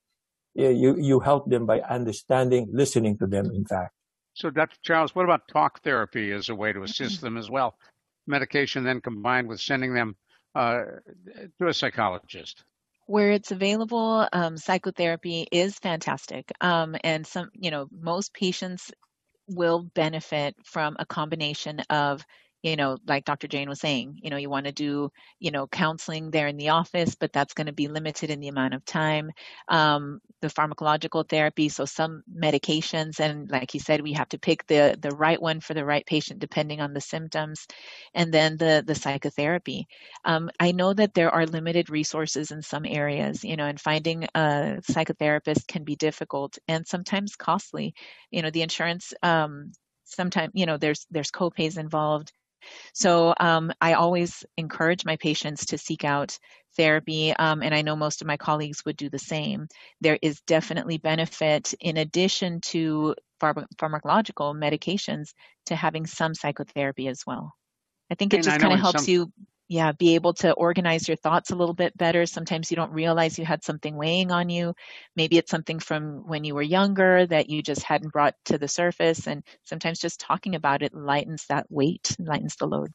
You, 0.56 0.98
you 1.00 1.20
help 1.20 1.50
them 1.50 1.66
by 1.66 1.80
understanding, 1.82 2.68
listening 2.72 3.18
to 3.20 3.28
them, 3.28 3.52
in 3.54 3.66
fact. 3.66 3.94
So, 4.34 4.50
Dr. 4.50 4.78
Charles, 4.84 5.14
what 5.16 5.26
about 5.26 5.48
talk 5.48 5.82
therapy 5.84 6.32
as 6.32 6.50
a 6.50 6.56
way 6.56 6.74
to 6.74 6.84
assist 6.84 7.18
mm-hmm. 7.18 7.26
them 7.26 7.38
as 7.38 7.50
well? 7.50 7.76
Medication 8.28 8.84
then 8.84 9.02
combined 9.02 9.48
with 9.48 9.60
sending 9.60 9.94
them 9.94 10.16
uh, 10.56 10.82
to 11.60 11.68
a 11.68 11.74
psychologist 11.74 12.64
where 13.10 13.32
it's 13.32 13.50
available, 13.50 14.28
um, 14.34 14.56
psychotherapy 14.56 15.48
is 15.52 15.80
fantastic. 15.80 16.52
Um, 16.62 16.96
and 17.04 17.26
some, 17.26 17.50
you 17.56 17.72
know, 17.72 17.88
most 17.92 18.36
patients 18.36 18.92
will 19.48 19.82
benefit 19.96 20.56
from 20.64 20.96
a 21.00 21.08
combination 21.08 21.80
of 21.90 22.24
you 22.64 22.76
know, 22.76 22.98
like 23.08 23.26
Dr. 23.26 23.48
Jane 23.48 23.70
was 23.70 23.80
saying, 23.80 24.20
you 24.22 24.30
know, 24.30 24.38
you 24.38 24.50
want 24.50 24.66
to 24.66 24.72
do, 24.72 25.12
you 25.40 25.52
know, 25.52 25.68
counseling 25.68 26.30
there 26.32 26.48
in 26.48 26.58
the 26.58 26.70
office, 26.70 27.16
but 27.16 27.32
that's 27.32 27.54
going 27.54 27.68
to 27.68 27.74
be 27.74 27.88
limited 27.88 28.30
in 28.30 28.42
the 28.42 28.50
amount 28.50 28.74
of 28.74 28.84
time. 28.86 29.32
Um, 29.70 30.20
the 30.42 30.48
pharmacological 30.50 31.28
therapy, 31.28 31.70
so 31.70 31.86
some 31.86 32.24
medications, 32.34 33.20
and 33.20 33.50
like 33.50 33.74
you 33.74 33.80
said, 33.80 34.02
we 34.02 34.14
have 34.14 34.30
to 34.30 34.40
pick 34.40 34.66
the 34.68 34.98
the 35.02 35.12
right 35.12 35.42
one 35.42 35.62
for 35.62 35.74
the 35.74 35.86
right 35.86 36.06
patient 36.06 36.40
depending 36.40 36.82
on 36.82 36.94
the 36.94 37.02
symptoms, 37.02 37.66
and 38.14 38.34
then 38.34 38.58
the 38.58 38.84
the 38.86 38.96
psychotherapy. 38.96 39.88
Um, 40.26 40.50
I 40.60 40.72
know 40.74 40.94
that 40.94 41.14
there 41.14 41.32
are 41.34 41.46
limited 41.46 41.90
resources 41.90 42.52
in 42.52 42.62
some 42.62 42.86
areas, 42.86 43.44
you 43.44 43.56
know, 43.58 43.66
and 43.66 43.80
finding 43.80 44.26
a 44.36 44.80
psychotherapist 44.90 45.68
can 45.68 45.84
be 45.84 45.96
difficult 45.96 46.58
and 46.68 46.86
sometimes 46.88 47.36
costly. 47.36 47.94
You 48.32 48.42
know, 48.42 48.50
the 48.52 48.64
insurance 48.64 49.14
um, 49.24 49.72
sometimes 50.06 50.52
you 50.56 50.66
know 50.66 50.78
there's 50.78 51.06
there's 51.12 51.32
copays 51.32 51.78
involved 51.78 52.32
so 52.94 53.34
um, 53.40 53.72
I 53.82 53.94
always 53.94 54.44
encourage 54.58 55.06
my 55.06 55.16
patients 55.18 55.68
to 55.68 55.78
seek 55.78 56.04
out 56.04 56.38
therapy, 56.78 57.34
um, 57.34 57.62
and 57.62 57.74
I 57.74 57.82
know 57.82 57.96
most 57.96 58.22
of 58.22 58.28
my 58.28 58.38
colleagues 58.38 58.86
would 58.86 58.98
do 58.98 59.10
the 59.10 59.20
same. 59.20 59.68
There 60.02 60.20
is 60.22 60.42
definitely 60.42 60.98
benefit 60.98 61.74
in 61.80 61.98
addition 61.98 62.62
to 62.62 63.16
pharma- 63.42 63.68
pharmacological 63.78 64.56
medications 64.56 65.34
to 65.66 65.76
having 65.76 66.06
some 66.06 66.34
psychotherapy 66.34 67.08
as 67.08 67.24
well. 67.26 67.54
I 68.12 68.16
think 68.16 68.34
it 68.34 68.38
and 68.38 68.44
just 68.46 68.60
kind 68.60 68.74
of 68.74 68.80
helps 68.80 69.06
some... 69.06 69.14
you 69.14 69.32
yeah, 69.70 69.92
be 69.92 70.16
able 70.16 70.34
to 70.34 70.52
organize 70.54 71.08
your 71.08 71.16
thoughts 71.16 71.52
a 71.52 71.56
little 71.56 71.76
bit 71.76 71.96
better. 71.96 72.26
Sometimes 72.26 72.72
you 72.72 72.76
don't 72.76 72.92
realize 72.92 73.38
you 73.38 73.46
had 73.46 73.64
something 73.64 73.96
weighing 73.96 74.32
on 74.32 74.50
you. 74.50 74.74
Maybe 75.16 75.38
it's 75.38 75.52
something 75.52 75.78
from 75.78 76.28
when 76.28 76.44
you 76.44 76.56
were 76.56 76.64
younger 76.64 77.28
that 77.28 77.52
you 77.52 77.62
just 77.62 77.84
hadn't 77.84 78.12
brought 78.12 78.34
to 78.46 78.58
the 78.58 78.68
surface. 78.68 79.28
And 79.28 79.44
sometimes 79.64 80.00
just 80.00 80.20
talking 80.20 80.56
about 80.56 80.82
it 80.82 80.96
lightens 80.96 81.46
that 81.50 81.68
weight, 81.70 82.16
lightens 82.18 82.56
the 82.56 82.66
load. 82.66 82.92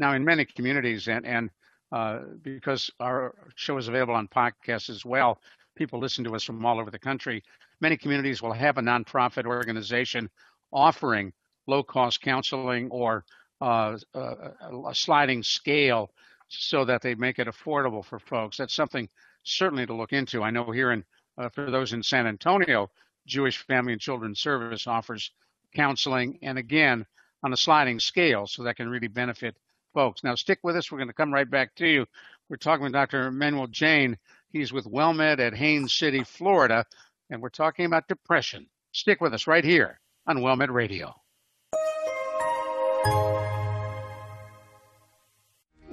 Now, 0.00 0.12
in 0.14 0.24
many 0.24 0.44
communities, 0.44 1.06
and, 1.06 1.24
and 1.24 1.50
uh, 1.92 2.18
because 2.42 2.90
our 2.98 3.34
show 3.54 3.78
is 3.78 3.86
available 3.86 4.14
on 4.14 4.26
podcasts 4.26 4.90
as 4.90 5.04
well, 5.04 5.38
people 5.76 6.00
listen 6.00 6.24
to 6.24 6.34
us 6.34 6.42
from 6.42 6.66
all 6.66 6.80
over 6.80 6.90
the 6.90 6.98
country. 6.98 7.44
Many 7.80 7.96
communities 7.96 8.42
will 8.42 8.52
have 8.52 8.76
a 8.78 8.82
nonprofit 8.82 9.46
organization 9.46 10.28
offering 10.72 11.32
low 11.68 11.84
cost 11.84 12.22
counseling 12.22 12.88
or 12.90 13.24
uh, 13.60 13.96
uh, 14.14 14.50
a 14.88 14.94
sliding 14.94 15.42
scale 15.42 16.10
so 16.48 16.84
that 16.84 17.02
they 17.02 17.14
make 17.14 17.38
it 17.38 17.48
affordable 17.48 18.04
for 18.04 18.18
folks. 18.18 18.56
That's 18.56 18.74
something 18.74 19.08
certainly 19.42 19.86
to 19.86 19.94
look 19.94 20.12
into. 20.12 20.42
I 20.42 20.50
know 20.50 20.70
here 20.70 20.92
in 20.92 21.04
uh, 21.36 21.48
for 21.50 21.70
those 21.70 21.92
in 21.92 22.02
San 22.02 22.26
Antonio, 22.26 22.90
Jewish 23.26 23.58
Family 23.58 23.92
and 23.92 24.00
Children's 24.00 24.40
Service 24.40 24.86
offers 24.86 25.30
counseling, 25.74 26.38
and 26.42 26.58
again 26.58 27.06
on 27.42 27.52
a 27.52 27.56
sliding 27.56 28.00
scale, 28.00 28.46
so 28.46 28.64
that 28.64 28.76
can 28.76 28.88
really 28.88 29.06
benefit 29.06 29.56
folks. 29.94 30.24
Now, 30.24 30.34
stick 30.34 30.58
with 30.62 30.76
us. 30.76 30.90
We're 30.90 30.98
going 30.98 31.08
to 31.08 31.14
come 31.14 31.32
right 31.32 31.48
back 31.48 31.74
to 31.76 31.86
you. 31.86 32.06
We're 32.48 32.56
talking 32.56 32.84
with 32.84 32.92
Dr. 32.92 33.30
Manuel 33.30 33.68
Jane. 33.68 34.18
He's 34.50 34.72
with 34.72 34.86
WellMed 34.86 35.38
at 35.38 35.54
Haines 35.54 35.92
City, 35.92 36.24
Florida, 36.24 36.86
and 37.30 37.40
we're 37.42 37.50
talking 37.50 37.84
about 37.84 38.08
depression. 38.08 38.66
Stick 38.92 39.20
with 39.20 39.34
us 39.34 39.46
right 39.46 39.64
here 39.64 40.00
on 40.26 40.38
WellMed 40.38 40.70
Radio. 40.70 41.14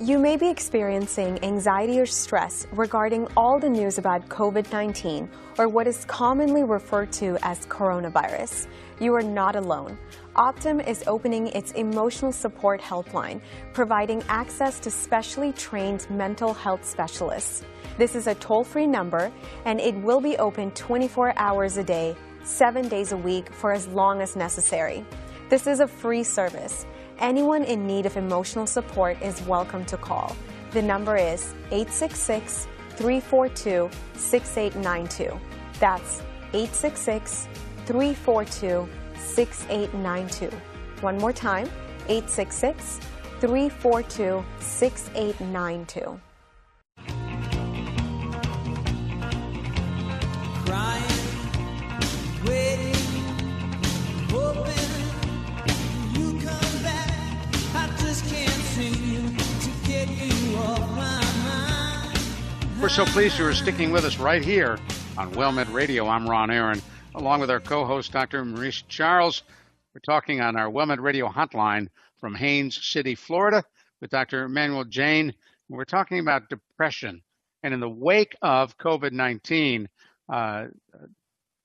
You 0.06 0.20
may 0.20 0.38
be 0.38 0.48
experiencing 0.48 1.44
anxiety 1.44 2.00
or 2.00 2.06
stress 2.06 2.68
regarding 2.74 3.28
all 3.36 3.58
the 3.58 3.68
news 3.68 3.98
about 3.98 4.30
COVID 4.30 4.72
19 4.72 5.28
or 5.58 5.68
what 5.68 5.88
is 5.88 6.06
commonly 6.06 6.64
referred 6.64 7.12
to 7.14 7.40
as 7.42 7.66
coronavirus. 7.66 8.68
You 9.00 9.16
are 9.16 9.24
not 9.24 9.56
alone. 9.56 9.98
Optum 10.36 10.88
is 10.88 11.04
opening 11.08 11.48
its 11.48 11.72
emotional 11.72 12.32
support 12.32 12.82
helpline, 12.82 13.42
providing 13.74 14.22
access 14.30 14.80
to 14.82 14.92
specially 14.92 15.54
trained 15.54 16.08
mental 16.12 16.54
health 16.54 16.86
specialists. 16.86 17.64
This 17.98 18.14
is 18.14 18.28
a 18.28 18.36
toll 18.36 18.64
free 18.64 18.86
number 18.86 19.32
and 19.66 19.80
it 19.80 19.96
will 19.96 20.22
be 20.22 20.38
open 20.38 20.70
24 20.74 21.34
hours 21.36 21.78
a 21.78 21.84
day, 21.84 22.16
seven 22.44 22.88
days 22.88 23.12
a 23.12 23.18
week 23.18 23.52
for 23.52 23.72
as 23.72 23.88
long 23.88 24.22
as 24.22 24.36
necessary. 24.36 25.04
This 25.50 25.66
is 25.66 25.80
a 25.80 25.88
free 25.88 26.24
service. 26.24 26.86
Anyone 27.20 27.64
in 27.64 27.88
need 27.88 28.06
of 28.06 28.18
emotional 28.18 28.68
support 28.68 29.22
is 29.22 29.42
welcome 29.44 29.86
to 29.86 29.96
call. 29.96 30.36
The 30.72 30.82
number 30.82 31.16
is 31.16 31.54
866 31.72 32.68
342 32.90 33.90
6892. 34.16 35.40
That's 35.80 36.20
866 36.52 37.48
342 37.86 38.90
6892. 39.18 40.56
One 41.00 41.18
more 41.18 41.32
time 41.32 41.70
866 42.10 43.00
342 43.40 44.44
6892. 44.60 46.20
So 62.96 63.04
pleased 63.04 63.38
you 63.38 63.46
are 63.46 63.54
sticking 63.54 63.92
with 63.92 64.06
us 64.06 64.20
right 64.20 64.42
here 64.42 64.80
on 65.18 65.30
WellMed 65.34 65.74
Radio. 65.74 66.08
I'm 66.08 66.30
Ron 66.30 66.50
Aaron, 66.50 66.82
along 67.14 67.42
with 67.42 67.52
our 67.52 67.60
co-host, 67.60 68.14
Dr. 68.14 68.46
Marissa 68.46 68.88
Charles. 68.88 69.44
We're 69.94 70.00
talking 70.00 70.40
on 70.40 70.56
our 70.56 70.72
WellMed 70.72 71.02
Radio 71.02 71.28
hotline 71.28 71.90
from 72.22 72.34
Haines 72.36 72.82
City, 72.82 73.14
Florida, 73.14 73.66
with 74.00 74.12
Dr. 74.12 74.48
Manuel 74.48 74.86
Jane. 74.86 75.34
We're 75.68 75.84
talking 75.84 76.20
about 76.20 76.48
depression. 76.48 77.22
And 77.64 77.74
in 77.74 77.82
the 77.82 77.90
wake 77.90 78.34
of 78.42 78.78
COVID-19, 78.78 79.88
uh, 80.32 80.68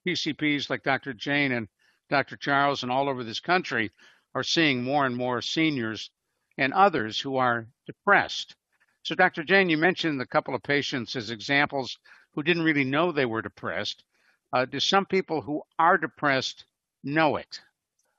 PCPs 0.05 0.69
like 0.69 0.83
Dr. 0.83 1.13
Jane 1.13 1.53
and 1.53 1.69
Dr. 2.09 2.37
Charles 2.39 2.83
and 2.83 2.91
all 2.91 3.09
over 3.09 3.23
this 3.23 3.39
country 3.39 3.93
are 4.35 4.43
seeing 4.43 4.83
more 4.83 5.07
and 5.07 5.17
more 5.17 5.43
seniors 5.43 6.11
and 6.59 6.73
others 6.73 7.21
who 7.21 7.37
are 7.37 7.69
depressed. 7.87 8.57
So, 9.03 9.15
Dr. 9.15 9.45
Jane, 9.45 9.71
you 9.71 9.79
mentioned 9.79 10.21
a 10.21 10.27
couple 10.27 10.55
of 10.55 10.63
patients 10.63 11.17
as 11.17 11.31
examples 11.31 11.99
who 12.35 12.43
didn't 12.43 12.65
really 12.65 12.85
know 12.85 13.13
they 13.13 13.27
were 13.27 13.43
depressed. 13.43 14.05
Uh, 14.53 14.65
do 14.65 14.81
some 14.81 15.07
people 15.07 15.41
who 15.41 15.63
are 15.79 15.97
depressed 15.97 16.65
know 17.03 17.37
it? 17.37 17.61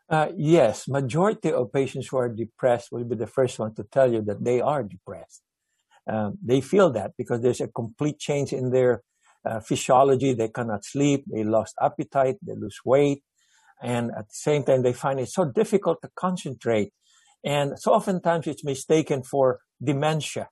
Uh, 0.09 0.29
yes, 0.35 0.87
majority 0.87 1.51
of 1.51 1.71
patients 1.71 2.07
who 2.07 2.17
are 2.17 2.29
depressed 2.29 2.91
will 2.91 3.03
be 3.03 3.15
the 3.15 3.27
first 3.27 3.59
one 3.59 3.73
to 3.75 3.83
tell 3.83 4.11
you 4.11 4.21
that 4.21 4.43
they 4.43 4.59
are 4.59 4.83
depressed. 4.83 5.41
Um, 6.07 6.37
they 6.43 6.61
feel 6.61 6.89
that 6.91 7.11
because 7.17 7.41
there's 7.41 7.61
a 7.61 7.67
complete 7.67 8.19
change 8.19 8.51
in 8.51 8.71
their 8.71 9.03
uh, 9.45 9.59
physiology. 9.59 10.33
They 10.33 10.49
cannot 10.49 10.83
sleep. 10.83 11.23
They 11.31 11.43
lost 11.43 11.75
appetite. 11.81 12.37
They 12.41 12.55
lose 12.55 12.79
weight, 12.83 13.23
and 13.81 14.11
at 14.11 14.27
the 14.27 14.33
same 14.33 14.63
time, 14.63 14.81
they 14.81 14.93
find 14.93 15.19
it 15.19 15.29
so 15.29 15.45
difficult 15.45 16.01
to 16.01 16.09
concentrate 16.15 16.91
And 17.43 17.79
so 17.79 17.93
oftentimes 17.93 18.47
it's 18.47 18.63
mistaken 18.63 19.23
for 19.23 19.59
dementia 19.81 20.49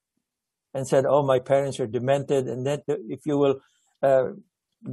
and 0.74 0.88
said, 0.88 1.06
oh, 1.06 1.24
my 1.24 1.40
parents 1.40 1.80
are 1.80 1.88
demented. 1.88 2.48
And 2.48 2.66
then 2.66 2.82
if 2.88 3.26
you 3.26 3.38
will 3.38 3.60
uh, 4.04 4.30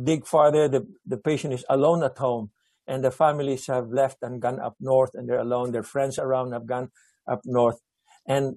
dig 0.04 0.26
farther, 0.26 0.68
the, 0.68 0.86
the 1.04 1.18
patient 1.18 1.54
is 1.54 1.64
alone 1.68 2.02
at 2.02 2.18
home 2.18 2.50
and 2.86 3.04
the 3.04 3.10
families 3.10 3.66
have 3.66 3.90
left 3.90 4.18
and 4.22 4.40
gone 4.40 4.60
up 4.60 4.76
north 4.80 5.10
and 5.14 5.28
they're 5.28 5.38
alone. 5.40 5.72
Their 5.72 5.82
friends 5.82 6.18
around 6.18 6.52
have 6.52 6.66
gone 6.66 6.90
up 7.28 7.40
north. 7.44 7.80
And 8.26 8.56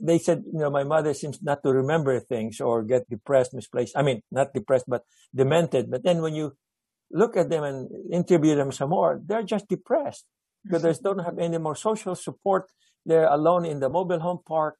they 0.00 0.18
said, 0.18 0.44
you 0.52 0.58
know, 0.58 0.70
my 0.70 0.84
mother 0.84 1.14
seems 1.14 1.42
not 1.42 1.62
to 1.62 1.72
remember 1.72 2.18
things 2.20 2.60
or 2.60 2.82
get 2.82 3.08
depressed, 3.08 3.54
misplaced. 3.54 3.96
I 3.96 4.02
mean, 4.02 4.22
not 4.30 4.52
depressed, 4.52 4.86
but 4.88 5.04
demented. 5.34 5.90
But 5.90 6.04
then 6.04 6.20
when 6.22 6.34
you 6.34 6.56
look 7.10 7.36
at 7.36 7.48
them 7.48 7.64
and 7.64 7.88
interview 8.12 8.54
them 8.54 8.72
some 8.72 8.90
more, 8.90 9.20
they're 9.24 9.42
just 9.42 9.68
depressed 9.68 10.24
because 10.64 10.82
they 10.82 10.92
don't 11.02 11.24
have 11.24 11.38
any 11.38 11.58
more 11.58 11.74
social 11.74 12.14
support. 12.14 12.70
They're 13.06 13.28
alone 13.28 13.64
in 13.64 13.80
the 13.80 13.88
mobile 13.88 14.20
home 14.20 14.40
park. 14.46 14.76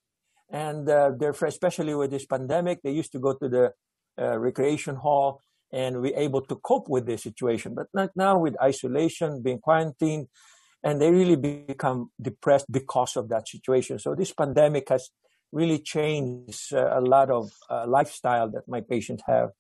And 0.51 0.89
uh, 0.89 1.13
especially 1.43 1.95
with 1.95 2.11
this 2.11 2.27
pandemic, 2.27 2.81
they 2.83 2.93
used 2.93 3.13
to 3.13 3.19
go 3.19 3.35
to 3.35 3.49
the 3.49 3.73
uh, 4.21 4.39
recreation 4.39 4.97
hall 4.97 5.41
and 5.73 6.01
we're 6.01 6.17
able 6.17 6.41
to 6.41 6.57
cope 6.57 6.89
with 6.89 7.07
this 7.07 7.23
situation. 7.23 7.75
But 7.75 7.89
not 7.93 8.11
now 8.17 8.39
with 8.39 8.61
isolation, 8.61 9.43
being 9.43 9.59
quarantined, 9.59 10.29
and 10.83 11.01
they 11.01 11.11
really 11.11 11.37
become 11.37 12.11
depressed 12.21 12.71
because 12.71 13.17
of 13.17 13.29
that 13.29 13.49
situation. 13.49 13.99
So 13.99 14.15
this 14.15 14.33
pandemic 14.33 14.89
has 14.89 15.11
really 15.53 15.79
changed 15.79 16.73
uh, 16.73 16.99
a 16.99 17.01
lot 17.01 17.31
of 17.31 17.51
uh, 17.69 17.87
lifestyle 17.87 18.51
that 18.51 18.69
my 18.69 18.81
patients 18.81 19.23
have. 19.27 19.51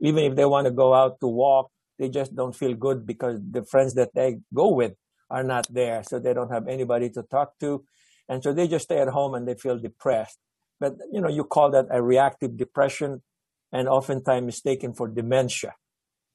Even 0.00 0.24
if 0.24 0.36
they 0.36 0.44
want 0.44 0.66
to 0.66 0.70
go 0.70 0.94
out 0.94 1.20
to 1.20 1.26
walk, 1.26 1.70
they 1.98 2.08
just 2.08 2.34
don't 2.34 2.54
feel 2.54 2.74
good 2.74 3.06
because 3.06 3.40
the 3.50 3.64
friends 3.64 3.94
that 3.94 4.14
they 4.14 4.38
go 4.54 4.68
with 4.68 4.94
are 5.30 5.42
not 5.42 5.66
there. 5.72 6.02
So 6.04 6.18
they 6.18 6.32
don't 6.32 6.52
have 6.52 6.68
anybody 6.68 7.10
to 7.10 7.22
talk 7.24 7.58
to. 7.60 7.84
And 8.28 8.42
so 8.42 8.52
they 8.52 8.68
just 8.68 8.84
stay 8.84 8.98
at 8.98 9.08
home 9.08 9.34
and 9.34 9.48
they 9.48 9.54
feel 9.54 9.78
depressed. 9.78 10.38
But, 10.80 10.94
you 11.12 11.20
know, 11.20 11.28
you 11.28 11.44
call 11.44 11.70
that 11.72 11.86
a 11.90 12.02
reactive 12.02 12.56
depression 12.56 13.22
and 13.72 13.88
oftentimes 13.88 14.44
mistaken 14.46 14.92
for 14.94 15.08
dementia. 15.08 15.74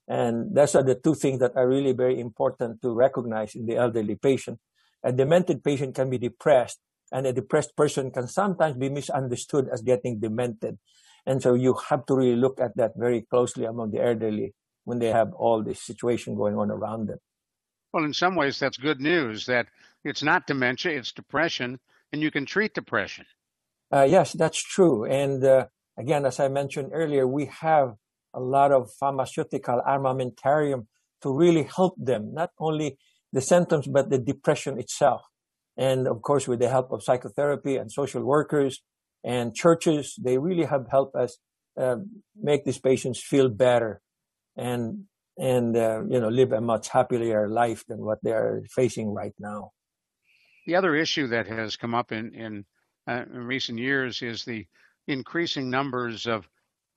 And 0.07 0.53
those 0.55 0.75
are 0.75 0.83
the 0.83 0.95
two 0.95 1.15
things 1.15 1.39
that 1.39 1.55
are 1.55 1.67
really 1.67 1.93
very 1.93 2.19
important 2.19 2.81
to 2.81 2.93
recognize 2.93 3.55
in 3.55 3.65
the 3.65 3.77
elderly 3.77 4.15
patient. 4.15 4.59
A 5.03 5.11
demented 5.11 5.63
patient 5.63 5.95
can 5.95 6.09
be 6.09 6.17
depressed, 6.17 6.79
and 7.11 7.25
a 7.25 7.33
depressed 7.33 7.75
person 7.75 8.11
can 8.11 8.27
sometimes 8.27 8.75
be 8.77 8.89
misunderstood 8.89 9.69
as 9.71 9.81
getting 9.81 10.19
demented. 10.19 10.77
And 11.25 11.41
so 11.41 11.53
you 11.53 11.75
have 11.89 12.05
to 12.07 12.15
really 12.15 12.35
look 12.35 12.59
at 12.59 12.75
that 12.75 12.93
very 12.97 13.21
closely 13.21 13.65
among 13.65 13.91
the 13.91 14.03
elderly 14.03 14.53
when 14.83 14.99
they 14.99 15.07
have 15.07 15.31
all 15.33 15.63
this 15.63 15.81
situation 15.81 16.35
going 16.35 16.57
on 16.57 16.69
around 16.69 17.07
them. 17.07 17.19
Well, 17.93 18.03
in 18.03 18.13
some 18.13 18.35
ways, 18.35 18.59
that's 18.59 18.77
good 18.77 18.99
news 18.99 19.45
that 19.45 19.67
it's 20.03 20.23
not 20.23 20.47
dementia, 20.47 20.97
it's 20.97 21.11
depression, 21.11 21.79
and 22.11 22.21
you 22.21 22.31
can 22.31 22.45
treat 22.45 22.73
depression. 22.73 23.25
Uh, 23.91 24.03
yes, 24.03 24.33
that's 24.33 24.61
true. 24.61 25.05
And 25.05 25.43
uh, 25.43 25.67
again, 25.97 26.25
as 26.25 26.39
I 26.39 26.47
mentioned 26.47 26.91
earlier, 26.93 27.27
we 27.27 27.45
have 27.61 27.95
a 28.33 28.39
lot 28.39 28.71
of 28.71 28.91
pharmaceutical 28.99 29.81
armamentarium 29.87 30.87
to 31.21 31.31
really 31.31 31.63
help 31.63 31.95
them, 31.97 32.33
not 32.33 32.51
only 32.59 32.97
the 33.31 33.41
symptoms, 33.41 33.87
but 33.87 34.09
the 34.09 34.17
depression 34.17 34.79
itself. 34.79 35.21
And 35.77 36.07
of 36.07 36.21
course, 36.21 36.47
with 36.47 36.59
the 36.59 36.69
help 36.69 36.91
of 36.91 37.03
psychotherapy 37.03 37.77
and 37.77 37.91
social 37.91 38.23
workers 38.23 38.81
and 39.23 39.55
churches, 39.55 40.15
they 40.21 40.37
really 40.37 40.65
have 40.65 40.87
helped 40.89 41.15
us 41.15 41.37
uh, 41.77 41.97
make 42.39 42.65
these 42.65 42.79
patients 42.79 43.19
feel 43.21 43.49
better 43.49 44.01
and 44.55 45.05
and 45.37 45.75
uh, 45.75 46.01
you 46.07 46.19
know 46.19 46.29
live 46.29 46.51
a 46.51 46.61
much 46.61 46.89
happier 46.89 47.49
life 47.49 47.83
than 47.87 47.99
what 47.99 48.19
they 48.21 48.31
are 48.31 48.63
facing 48.69 49.13
right 49.13 49.33
now. 49.39 49.71
The 50.65 50.75
other 50.75 50.95
issue 50.95 51.27
that 51.27 51.47
has 51.47 51.75
come 51.75 51.93
up 51.93 52.11
in 52.11 52.33
in, 52.33 52.65
uh, 53.07 53.25
in 53.31 53.45
recent 53.45 53.79
years 53.79 54.21
is 54.21 54.45
the 54.45 54.65
increasing 55.07 55.69
numbers 55.69 56.25
of 56.25 56.47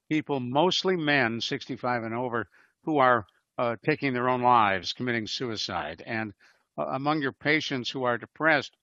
people, 0.09 0.39
mostly 0.41 0.97
men 0.97 1.41
65 1.41 2.05
and 2.05 2.15
over, 2.15 2.49
who 2.85 2.99
are 2.99 3.27
uh, 3.59 3.77
taking 3.85 4.13
their 4.13 4.29
own 4.29 4.43
lives, 4.43 4.93
committing 4.93 5.27
suicide. 5.27 6.03
And 6.07 6.33
uh, 6.79 6.87
among 6.87 7.23
your 7.23 7.33
patients 7.33 7.91
who 7.91 8.05
are 8.05 8.19
depressed, 8.19 8.77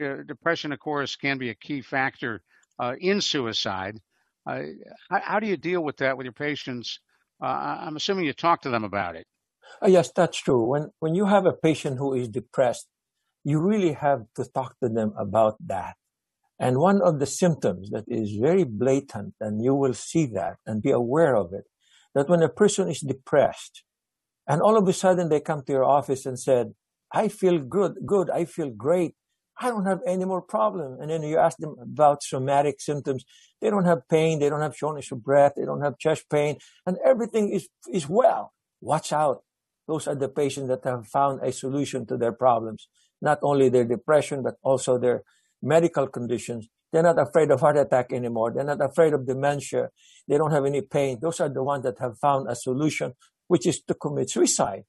uh, 0.00 0.22
depression, 0.26 0.72
of 0.72 0.80
course, 0.80 1.16
can 1.16 1.38
be 1.38 1.50
a 1.50 1.54
key 1.54 1.82
factor 1.82 2.42
uh, 2.78 2.94
in 2.98 3.20
suicide. 3.20 4.00
Uh, 4.46 4.62
how, 5.10 5.20
how, 5.20 5.40
do 5.40 5.46
you 5.46 5.56
deal 5.56 5.82
with 5.82 5.98
that 5.98 6.16
with 6.16 6.24
your 6.24 6.32
patients? 6.32 7.00
Uh, 7.42 7.46
I'm 7.80 7.96
assuming 7.96 8.24
you 8.24 8.32
talk 8.32 8.62
to 8.62 8.70
them 8.70 8.84
about 8.84 9.16
it. 9.16 9.26
yes, 9.86 10.10
that's 10.12 10.38
true. 10.38 10.64
When 10.64 10.90
when 11.00 11.14
you 11.14 11.26
have 11.26 11.46
a 11.46 11.52
patient 11.52 11.98
who 11.98 12.14
is 12.14 12.28
depressed, 12.28 12.88
you 13.44 13.58
really 13.60 13.92
have 13.92 14.24
to 14.36 14.44
talk 14.44 14.76
to 14.80 14.88
them 14.88 15.12
about 15.16 15.56
that 15.66 15.96
and 16.62 16.78
one 16.78 17.02
of 17.02 17.18
the 17.18 17.26
symptoms 17.26 17.90
that 17.90 18.04
is 18.06 18.36
very 18.36 18.62
blatant, 18.62 19.34
and 19.40 19.60
you 19.60 19.74
will 19.74 19.94
see 19.94 20.26
that 20.26 20.58
and 20.64 20.80
be 20.80 20.92
aware 20.92 21.34
of 21.34 21.52
it, 21.52 21.64
that 22.14 22.28
when 22.28 22.40
a 22.40 22.48
person 22.48 22.88
is 22.88 23.00
depressed, 23.00 23.82
and 24.46 24.62
all 24.62 24.76
of 24.76 24.86
a 24.86 24.92
sudden 24.92 25.28
they 25.28 25.40
come 25.40 25.64
to 25.64 25.72
your 25.72 25.82
office 25.82 26.24
and 26.24 26.38
said, 26.38 26.74
I 27.12 27.26
feel 27.26 27.58
good, 27.58 28.06
good, 28.06 28.30
I 28.30 28.44
feel 28.44 28.70
great. 28.70 29.16
I 29.60 29.70
don't 29.70 29.86
have 29.86 30.02
any 30.06 30.24
more 30.24 30.40
problem. 30.40 30.98
And 31.00 31.10
then 31.10 31.24
you 31.24 31.36
ask 31.36 31.56
them 31.58 31.74
about 31.82 32.22
somatic 32.22 32.80
symptoms. 32.80 33.24
They 33.60 33.68
don't 33.68 33.84
have 33.84 34.08
pain. 34.08 34.38
They 34.38 34.48
don't 34.48 34.62
have 34.62 34.76
shortness 34.76 35.10
of 35.10 35.22
breath. 35.22 35.54
They 35.56 35.64
don't 35.64 35.82
have 35.82 35.98
chest 35.98 36.24
pain 36.30 36.58
and 36.86 36.96
everything 37.04 37.52
is, 37.52 37.68
is 37.92 38.08
well. 38.08 38.54
Watch 38.80 39.12
out. 39.12 39.42
Those 39.86 40.06
are 40.06 40.14
the 40.14 40.28
patients 40.28 40.68
that 40.68 40.84
have 40.84 41.06
found 41.08 41.40
a 41.42 41.52
solution 41.52 42.06
to 42.06 42.16
their 42.16 42.32
problems. 42.32 42.88
Not 43.20 43.38
only 43.42 43.68
their 43.68 43.84
depression, 43.84 44.42
but 44.42 44.56
also 44.62 44.98
their 44.98 45.22
medical 45.62 46.06
conditions. 46.06 46.68
They're 46.92 47.02
not 47.02 47.18
afraid 47.18 47.50
of 47.50 47.60
heart 47.60 47.78
attack 47.78 48.12
anymore. 48.12 48.52
They're 48.52 48.64
not 48.64 48.82
afraid 48.84 49.14
of 49.14 49.26
dementia. 49.26 49.90
They 50.28 50.36
don't 50.36 50.50
have 50.50 50.66
any 50.66 50.82
pain. 50.82 51.18
Those 51.20 51.40
are 51.40 51.48
the 51.48 51.62
ones 51.62 51.84
that 51.84 51.98
have 52.00 52.18
found 52.18 52.48
a 52.48 52.54
solution, 52.54 53.14
which 53.48 53.66
is 53.66 53.80
to 53.82 53.94
commit 53.94 54.30
suicide. 54.30 54.84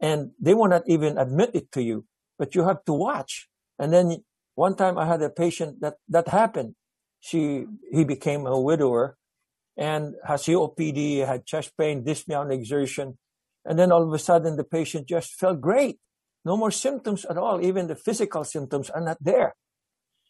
And 0.00 0.30
they 0.40 0.54
will 0.54 0.68
not 0.68 0.82
even 0.86 1.18
admit 1.18 1.50
it 1.54 1.70
to 1.72 1.82
you, 1.82 2.06
but 2.38 2.54
you 2.54 2.64
have 2.64 2.84
to 2.86 2.92
watch. 2.92 3.48
And 3.78 3.92
then 3.92 4.24
one 4.54 4.74
time 4.74 4.96
I 4.98 5.06
had 5.06 5.22
a 5.22 5.30
patient 5.30 5.80
that 5.80 5.94
that 6.08 6.28
happened. 6.28 6.74
She, 7.20 7.64
he 7.90 8.04
became 8.04 8.46
a 8.46 8.60
widower 8.60 9.16
and 9.76 10.14
has 10.26 10.42
COPD, 10.44 11.26
had 11.26 11.46
chest 11.46 11.72
pain, 11.78 12.04
dyspnea 12.04 12.38
on 12.38 12.50
exertion. 12.50 13.18
And 13.64 13.78
then 13.78 13.92
all 13.92 14.02
of 14.02 14.12
a 14.12 14.18
sudden 14.18 14.56
the 14.56 14.64
patient 14.64 15.08
just 15.08 15.34
felt 15.34 15.60
great. 15.60 15.98
No 16.44 16.56
more 16.56 16.70
symptoms 16.70 17.24
at 17.24 17.38
all. 17.38 17.64
Even 17.64 17.86
the 17.86 17.96
physical 17.96 18.44
symptoms 18.44 18.90
are 18.90 19.00
not 19.00 19.16
there. 19.20 19.54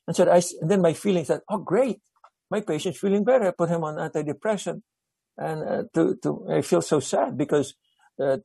And 0.06 0.14
said, 0.14 0.28
I, 0.28 0.42
and 0.60 0.70
then 0.70 0.80
my 0.80 0.92
feelings 0.92 1.28
said, 1.28 1.40
oh, 1.48 1.58
great. 1.58 2.00
My 2.50 2.60
patient's 2.60 3.00
feeling 3.00 3.24
better. 3.24 3.48
I 3.48 3.52
put 3.52 3.70
him 3.70 3.82
on 3.82 3.96
antidepressant. 3.96 4.82
And 5.36 5.68
uh, 5.68 5.82
to, 5.94 6.16
to, 6.22 6.46
I 6.50 6.62
feel 6.62 6.82
so 6.82 7.00
sad 7.00 7.36
because 7.36 7.74
uh, 8.22 8.36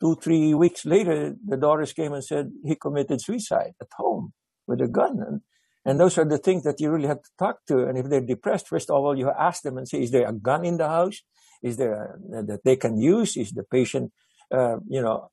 two, 0.00 0.16
three 0.22 0.54
weeks 0.54 0.86
later, 0.86 1.34
the 1.44 1.56
daughters 1.56 1.92
came 1.92 2.14
and 2.14 2.24
said 2.24 2.50
he 2.64 2.76
committed 2.76 3.20
suicide 3.20 3.74
at 3.80 3.88
home 3.98 4.32
with 4.66 4.80
a 4.80 4.88
gun. 4.88 5.18
And, 5.26 5.40
and 5.86 6.00
those 6.00 6.18
are 6.18 6.24
the 6.24 6.38
things 6.38 6.64
that 6.64 6.80
you 6.80 6.90
really 6.90 7.06
have 7.06 7.22
to 7.22 7.30
talk 7.38 7.64
to. 7.68 7.84
And 7.86 7.96
if 7.96 8.10
they're 8.10 8.20
depressed, 8.20 8.66
first 8.66 8.90
of 8.90 8.96
all, 8.96 9.16
you 9.16 9.30
ask 9.30 9.62
them 9.62 9.78
and 9.78 9.88
say, 9.88 10.02
is 10.02 10.10
there 10.10 10.28
a 10.28 10.32
gun 10.32 10.64
in 10.64 10.78
the 10.78 10.88
house? 10.88 11.22
Is 11.62 11.76
there 11.76 11.94
a, 11.94 12.42
that 12.42 12.64
they 12.64 12.74
can 12.74 12.98
use? 12.98 13.36
Is 13.36 13.52
the 13.52 13.62
patient, 13.62 14.12
uh, 14.52 14.78
you 14.88 15.00
know, 15.00 15.30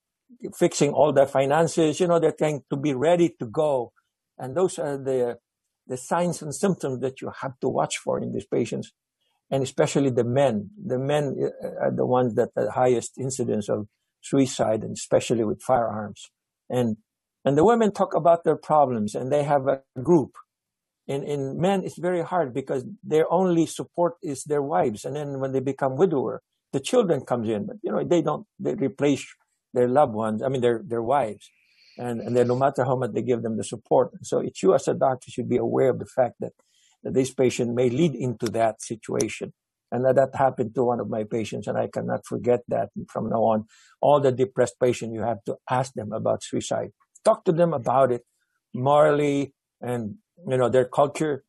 fixing 0.55 0.91
all 0.91 1.11
their 1.11 1.25
finances? 1.25 1.99
You 1.99 2.05
know, 2.07 2.19
they're 2.19 2.37
trying 2.37 2.61
to 2.69 2.77
be 2.77 2.93
ready 2.93 3.35
to 3.39 3.47
go. 3.47 3.93
And 4.37 4.55
those 4.55 4.77
are 4.77 4.97
the 4.97 5.39
the 5.87 5.97
signs 5.97 6.41
and 6.41 6.55
symptoms 6.55 7.01
that 7.01 7.19
you 7.21 7.29
have 7.41 7.59
to 7.59 7.67
watch 7.67 7.97
for 7.97 8.17
in 8.19 8.31
these 8.31 8.45
patients, 8.45 8.93
and 9.51 9.63
especially 9.63 10.11
the 10.11 10.23
men. 10.23 10.69
The 10.85 10.97
men 10.97 11.35
uh, 11.41 11.85
are 11.85 11.91
the 11.91 12.05
ones 12.05 12.35
that 12.35 12.49
the 12.55 12.71
highest 12.71 13.17
incidence 13.17 13.69
of 13.69 13.87
suicide, 14.21 14.83
and 14.83 14.93
especially 14.93 15.43
with 15.43 15.61
firearms. 15.61 16.29
And 16.69 16.97
and 17.45 17.57
the 17.57 17.65
women 17.65 17.91
talk 17.91 18.13
about 18.15 18.43
their 18.43 18.55
problems, 18.55 19.15
and 19.15 19.31
they 19.31 19.43
have 19.43 19.67
a 19.67 19.81
group. 20.01 20.37
In 21.07 21.23
in 21.23 21.59
men, 21.59 21.83
it's 21.83 21.97
very 21.99 22.21
hard 22.21 22.53
because 22.53 22.85
their 23.03 23.31
only 23.31 23.65
support 23.65 24.13
is 24.23 24.43
their 24.45 24.61
wives, 24.61 25.03
and 25.03 25.15
then 25.15 25.39
when 25.39 25.51
they 25.51 25.59
become 25.59 25.97
widower, 25.97 26.41
the 26.71 26.79
children 26.79 27.21
comes 27.21 27.49
in. 27.49 27.65
But 27.65 27.77
you 27.83 27.91
know 27.91 28.03
they 28.03 28.21
don't 28.21 28.47
they 28.59 28.73
replace 28.75 29.25
their 29.73 29.87
loved 29.87 30.13
ones. 30.13 30.41
I 30.41 30.47
mean 30.47 30.61
their 30.61 30.81
their 30.83 31.03
wives 31.03 31.49
and, 31.97 32.21
and 32.21 32.35
then 32.35 32.47
no 32.47 32.55
matter 32.55 32.83
how 32.83 32.95
much 32.95 33.11
they 33.13 33.21
give 33.21 33.43
them 33.43 33.57
the 33.57 33.63
support. 33.63 34.11
So 34.23 34.39
it's 34.39 34.61
you 34.63 34.73
as 34.73 34.87
a 34.87 34.93
doctor 34.93 35.29
should 35.29 35.49
be 35.49 35.57
aware 35.57 35.89
of 35.89 35.99
the 35.99 36.05
fact 36.05 36.35
that, 36.39 36.53
that 37.03 37.13
this 37.13 37.33
patient 37.33 37.75
may 37.75 37.89
lead 37.89 38.15
into 38.15 38.47
that 38.51 38.81
situation. 38.81 39.53
And 39.91 40.05
that, 40.05 40.15
that 40.15 40.35
happened 40.35 40.73
to 40.73 40.83
one 40.83 40.99
of 40.99 41.07
my 41.07 41.23
patients, 41.23 41.67
and 41.67 41.77
I 41.77 41.87
cannot 41.87 42.25
forget 42.25 42.61
that 42.67 42.89
from 43.07 43.29
now 43.29 43.43
on. 43.43 43.65
All 44.01 44.19
the 44.19 44.31
depressed 44.31 44.79
patients, 44.81 45.13
you 45.13 45.21
have 45.21 45.43
to 45.45 45.57
ask 45.69 45.93
them 45.93 46.11
about 46.11 46.43
suicide. 46.43 46.93
Talk 47.23 47.45
to 47.45 47.51
them 47.51 47.73
about 47.73 48.11
it 48.11 48.23
morally 48.73 49.53
and, 49.81 50.15
you 50.47 50.57
know, 50.57 50.69
their 50.69 50.85
culture. 50.85 51.43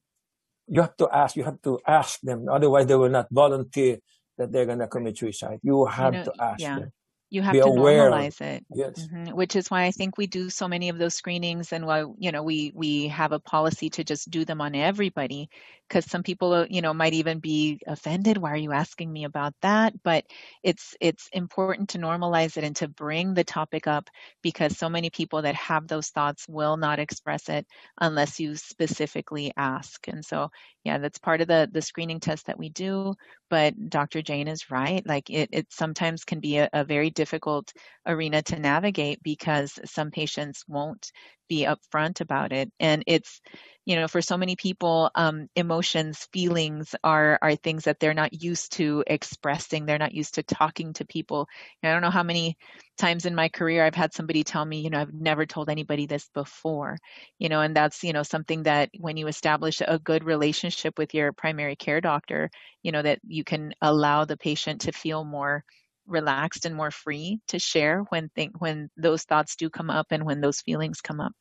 You 0.66 0.80
have 0.82 0.96
to 0.96 1.08
ask, 1.12 1.36
you 1.36 1.44
have 1.44 1.60
to 1.62 1.78
ask 1.86 2.20
them. 2.22 2.48
Otherwise, 2.48 2.86
they 2.86 2.94
will 2.96 3.10
not 3.10 3.28
volunteer 3.30 3.98
that 4.38 4.50
they're 4.52 4.66
going 4.66 4.78
to 4.80 4.88
commit 4.88 5.18
suicide. 5.18 5.60
You 5.62 5.84
have 5.86 6.14
you 6.14 6.18
know, 6.20 6.24
to 6.24 6.32
ask 6.42 6.60
yeah. 6.60 6.78
them. 6.80 6.92
you 7.30 7.42
have 7.42 7.52
be 7.52 7.58
to 7.60 7.66
aware. 7.66 8.10
normalize 8.10 8.40
it 8.40 8.64
Yes. 8.72 9.08
hmm 9.10 9.30
which 9.32 9.56
is 9.56 9.70
why 9.70 9.84
i 9.84 9.90
think 9.90 10.16
we 10.16 10.26
do 10.26 10.48
so 10.50 10.68
many 10.68 10.88
of 10.88 10.98
those 10.98 11.14
screenings 11.14 11.72
and 11.72 11.86
why 11.86 12.04
you 12.18 12.30
know 12.32 12.42
we 12.42 12.72
we 12.74 13.08
have 13.08 13.32
a 13.32 13.40
policy 13.40 13.90
to 13.90 14.04
just 14.04 14.30
do 14.30 14.44
them 14.44 14.60
on 14.60 14.74
everybody 14.74 15.48
because 15.88 16.04
some 16.06 16.22
people 16.22 16.52
uh, 16.52 16.66
you 16.70 16.82
know 16.82 16.94
might 16.94 17.14
even 17.14 17.38
be 17.38 17.80
offended 17.86 18.38
why 18.38 18.50
are 18.52 18.56
you 18.56 18.72
asking 18.72 19.12
me 19.12 19.24
about 19.24 19.54
that? 19.62 19.94
But 20.02 20.24
it's 20.62 20.94
it's 21.00 21.28
important 21.32 21.90
to 21.90 21.98
normalize 21.98 22.56
it 22.56 22.64
and 22.64 22.76
to 22.76 22.88
bring 22.88 23.34
the 23.34 23.44
topic 23.44 23.86
up 23.86 24.08
because 24.42 24.76
so 24.78 24.88
many 24.88 25.10
people 25.10 25.42
that 25.42 25.54
have 25.54 25.86
those 25.88 26.08
thoughts 26.08 26.46
will 26.48 26.76
not 26.76 26.98
express 26.98 27.48
it 27.48 27.66
unless 28.00 28.40
you 28.40 28.56
specifically 28.56 29.52
ask. 29.56 30.06
And 30.08 30.24
so 30.24 30.50
yeah 30.84 30.98
that's 30.98 31.18
part 31.18 31.40
of 31.40 31.48
the 31.48 31.68
the 31.72 31.82
screening 31.82 32.20
test 32.20 32.46
that 32.46 32.58
we 32.58 32.68
do 32.70 33.14
but 33.50 33.74
dr 33.88 34.22
jane 34.22 34.48
is 34.48 34.70
right. 34.70 35.06
Like 35.06 35.30
it, 35.30 35.48
it 35.52 35.66
sometimes 35.72 36.24
can 36.24 36.40
be 36.40 36.58
a, 36.58 36.68
a 36.72 36.84
very 36.84 37.10
difficult 37.10 37.72
arena 38.06 38.42
to 38.42 38.58
navigate 38.58 39.22
because 39.22 39.78
some 39.84 40.10
patients 40.10 40.64
won't 40.68 41.10
be 41.54 41.66
upfront 41.66 42.20
about 42.20 42.52
it. 42.52 42.70
And 42.80 43.04
it's 43.06 43.40
you 43.86 43.96
know 43.96 44.08
for 44.08 44.22
so 44.22 44.36
many 44.36 44.56
people 44.56 45.10
um, 45.14 45.48
emotions 45.54 46.26
feelings 46.32 46.94
are 47.04 47.38
are 47.42 47.54
things 47.56 47.84
that 47.84 48.00
they're 48.00 48.14
not 48.22 48.42
used 48.42 48.72
to 48.74 49.04
expressing. 49.06 49.86
They're 49.86 49.98
not 49.98 50.14
used 50.14 50.34
to 50.34 50.42
talking 50.42 50.94
to 50.94 51.04
people. 51.04 51.48
I 51.82 51.92
don't 51.92 52.02
know 52.02 52.10
how 52.10 52.22
many 52.22 52.56
times 52.96 53.26
in 53.26 53.34
my 53.34 53.48
career 53.48 53.84
i've 53.84 53.94
had 53.94 54.14
somebody 54.14 54.44
tell 54.44 54.64
me 54.64 54.80
you 54.80 54.88
know 54.88 55.00
i've 55.00 55.12
never 55.12 55.46
told 55.46 55.68
anybody 55.68 56.06
this 56.06 56.28
before. 56.34 56.98
You 57.38 57.48
know 57.48 57.60
and 57.60 57.76
that's 57.76 58.02
you 58.04 58.12
know 58.12 58.22
something 58.22 58.64
that 58.64 58.90
when 58.98 59.16
you 59.16 59.26
establish 59.28 59.82
a 59.86 59.98
good 59.98 60.24
relationship 60.24 60.98
with 60.98 61.14
your 61.14 61.32
primary 61.32 61.76
care 61.76 62.00
doctor 62.00 62.50
you 62.82 62.92
know 62.92 63.02
that 63.02 63.18
you 63.26 63.44
can 63.44 63.74
allow 63.80 64.24
the 64.24 64.36
patient 64.36 64.82
to 64.82 64.92
feel 64.92 65.24
more 65.24 65.64
relaxed 66.06 66.66
and 66.66 66.74
more 66.74 66.90
free 66.90 67.40
to 67.48 67.58
share 67.58 68.00
when 68.10 68.28
think 68.34 68.60
when 68.60 68.90
those 68.96 69.24
thoughts 69.24 69.56
do 69.56 69.70
come 69.70 69.90
up 69.90 70.06
and 70.10 70.24
when 70.24 70.40
those 70.40 70.60
feelings 70.60 71.00
come 71.00 71.20
up. 71.20 71.32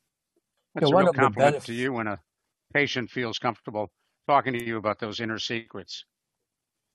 That's 0.75 0.89
Yeah, 0.89 0.95
a 0.95 0.97
real 0.99 1.09
of 1.09 1.15
compliment 1.15 1.35
benefits- 1.37 1.65
to 1.67 1.73
you 1.73 1.93
when 1.93 2.07
a 2.07 2.19
patient 2.73 3.09
feels 3.11 3.39
comfortable 3.39 3.91
talking 4.27 4.53
to 4.53 4.63
you 4.63 4.77
about 4.77 4.99
those 4.99 5.19
inner 5.19 5.39
secrets. 5.39 6.05